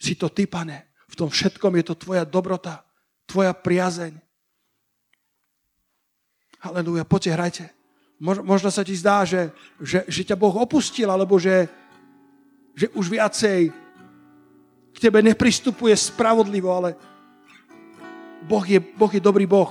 [0.00, 0.88] si to ty, pane.
[1.12, 2.80] V tom všetkom je to tvoja dobrota,
[3.28, 4.16] tvoja priazeň.
[6.64, 7.64] Halelúja, poďte, hrajte.
[8.18, 11.70] Možno sa ti zdá, že, že, že ťa Boh opustil, alebo že,
[12.74, 13.70] že už viacej
[14.98, 16.98] k tebe nepristupuje spravodlivo, ale
[18.42, 19.70] Boh je, boh je dobrý Boh.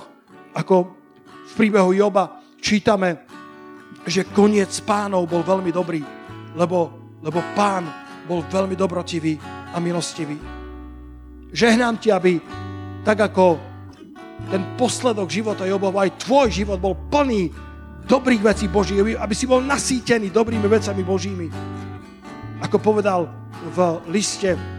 [0.56, 3.28] Ako v príbehu Joba čítame,
[4.08, 6.00] že koniec pánov bol veľmi dobrý,
[6.56, 7.84] lebo, lebo pán
[8.24, 9.36] bol veľmi dobrotivý
[9.68, 10.40] a milostivý.
[11.52, 12.40] Žehnám ti, aby
[13.04, 13.60] tak ako
[14.48, 17.52] ten posledok života Jobov, aj tvoj život bol plný
[18.08, 21.46] dobrých vecí Božích, aby si bol nasýtený dobrými vecami Božími.
[22.64, 23.28] Ako povedal
[23.76, 24.77] v liste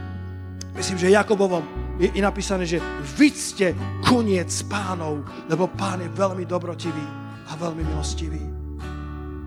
[0.80, 1.64] myslím, že Jakobovom
[2.00, 2.80] je, je napísané, že
[3.20, 7.04] vy ste koniec pánov, lebo pán je veľmi dobrotivý
[7.52, 8.40] a veľmi milostivý.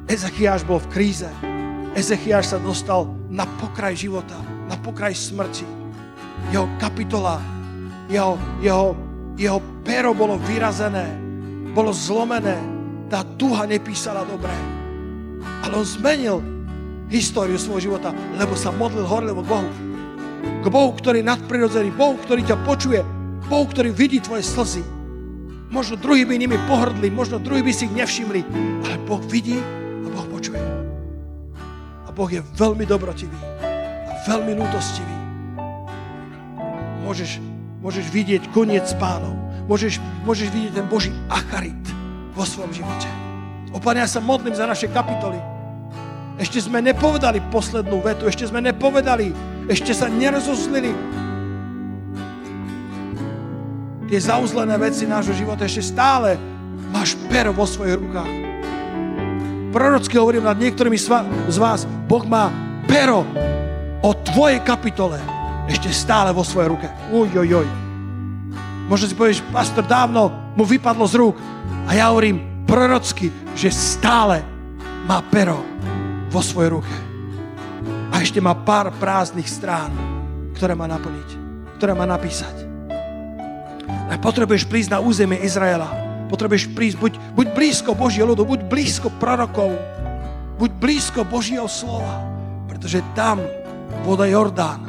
[0.05, 1.31] Ezechiáš bol v kríze.
[1.97, 4.37] Ezechiáš sa dostal na pokraj života,
[4.69, 5.65] na pokraj smrti.
[6.53, 7.41] Jeho kapitola,
[8.13, 8.93] jeho, jeho,
[9.41, 11.09] jeho pero bolo vyrazené,
[11.73, 12.61] bolo zlomené.
[13.09, 14.53] Tá duha nepísala dobre.
[15.65, 16.45] Ale on zmenil
[17.09, 19.69] históriu svojho života, lebo sa modlil horlivo Bohu
[20.43, 23.03] k Bohu, ktorý je nadprirodzený, Bohu, ktorý ťa počuje,
[23.47, 24.83] Bohu, ktorý vidí tvoje slzy.
[25.73, 28.41] Možno druhý by nimi pohrdli, možno druhý by si ich nevšimli,
[28.85, 29.57] ale Boh vidí
[30.05, 30.61] a Boh počuje.
[32.05, 33.39] A Boh je veľmi dobrotivý
[34.05, 35.17] a veľmi lútostivý.
[37.03, 37.41] Môžeš,
[37.81, 39.35] môžeš vidieť koniec pánov.
[39.67, 41.81] Môžeš, môžeš vidieť ten Boží acharit
[42.37, 43.09] vo svojom živote.
[43.73, 45.41] O Pane, ja sa modlím za naše kapitoly.
[46.37, 49.33] Ešte sme nepovedali poslednú vetu, ešte sme nepovedali
[49.71, 50.91] ešte sa nerozozlili.
[54.11, 56.37] Tie zauzlené veci nášho života ešte stále
[56.93, 58.33] máš pero vo svojich rukách.
[59.73, 61.01] Prorocky hovorím nad niektorými
[61.49, 62.53] z vás, Boh má
[62.85, 63.25] pero
[64.05, 65.17] o tvojej kapitole
[65.65, 66.87] ešte stále vo svojej ruke.
[67.09, 67.69] Uj, uj, uj.
[68.91, 71.37] Možno si povieš, pastor, dávno mu vypadlo z rúk.
[71.89, 74.45] A ja hovorím prorocky, že stále
[75.09, 75.65] má pero
[76.29, 77.12] vo svojej ruke
[78.23, 79.91] a ešte má pár prázdnych strán,
[80.55, 81.31] ktoré má naplniť,
[81.75, 82.55] ktoré má napísať.
[83.83, 85.91] A potrebuješ prísť na územie Izraela.
[86.31, 89.75] Potrebuješ prísť, buď, buď blízko Božieho ľudu, buď blízko prorokov,
[90.55, 92.23] buď blízko Božieho slova,
[92.71, 93.43] pretože tam
[94.07, 94.87] voda Jordán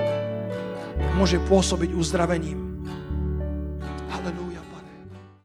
[1.17, 2.62] môže pôsobiť uzdravením.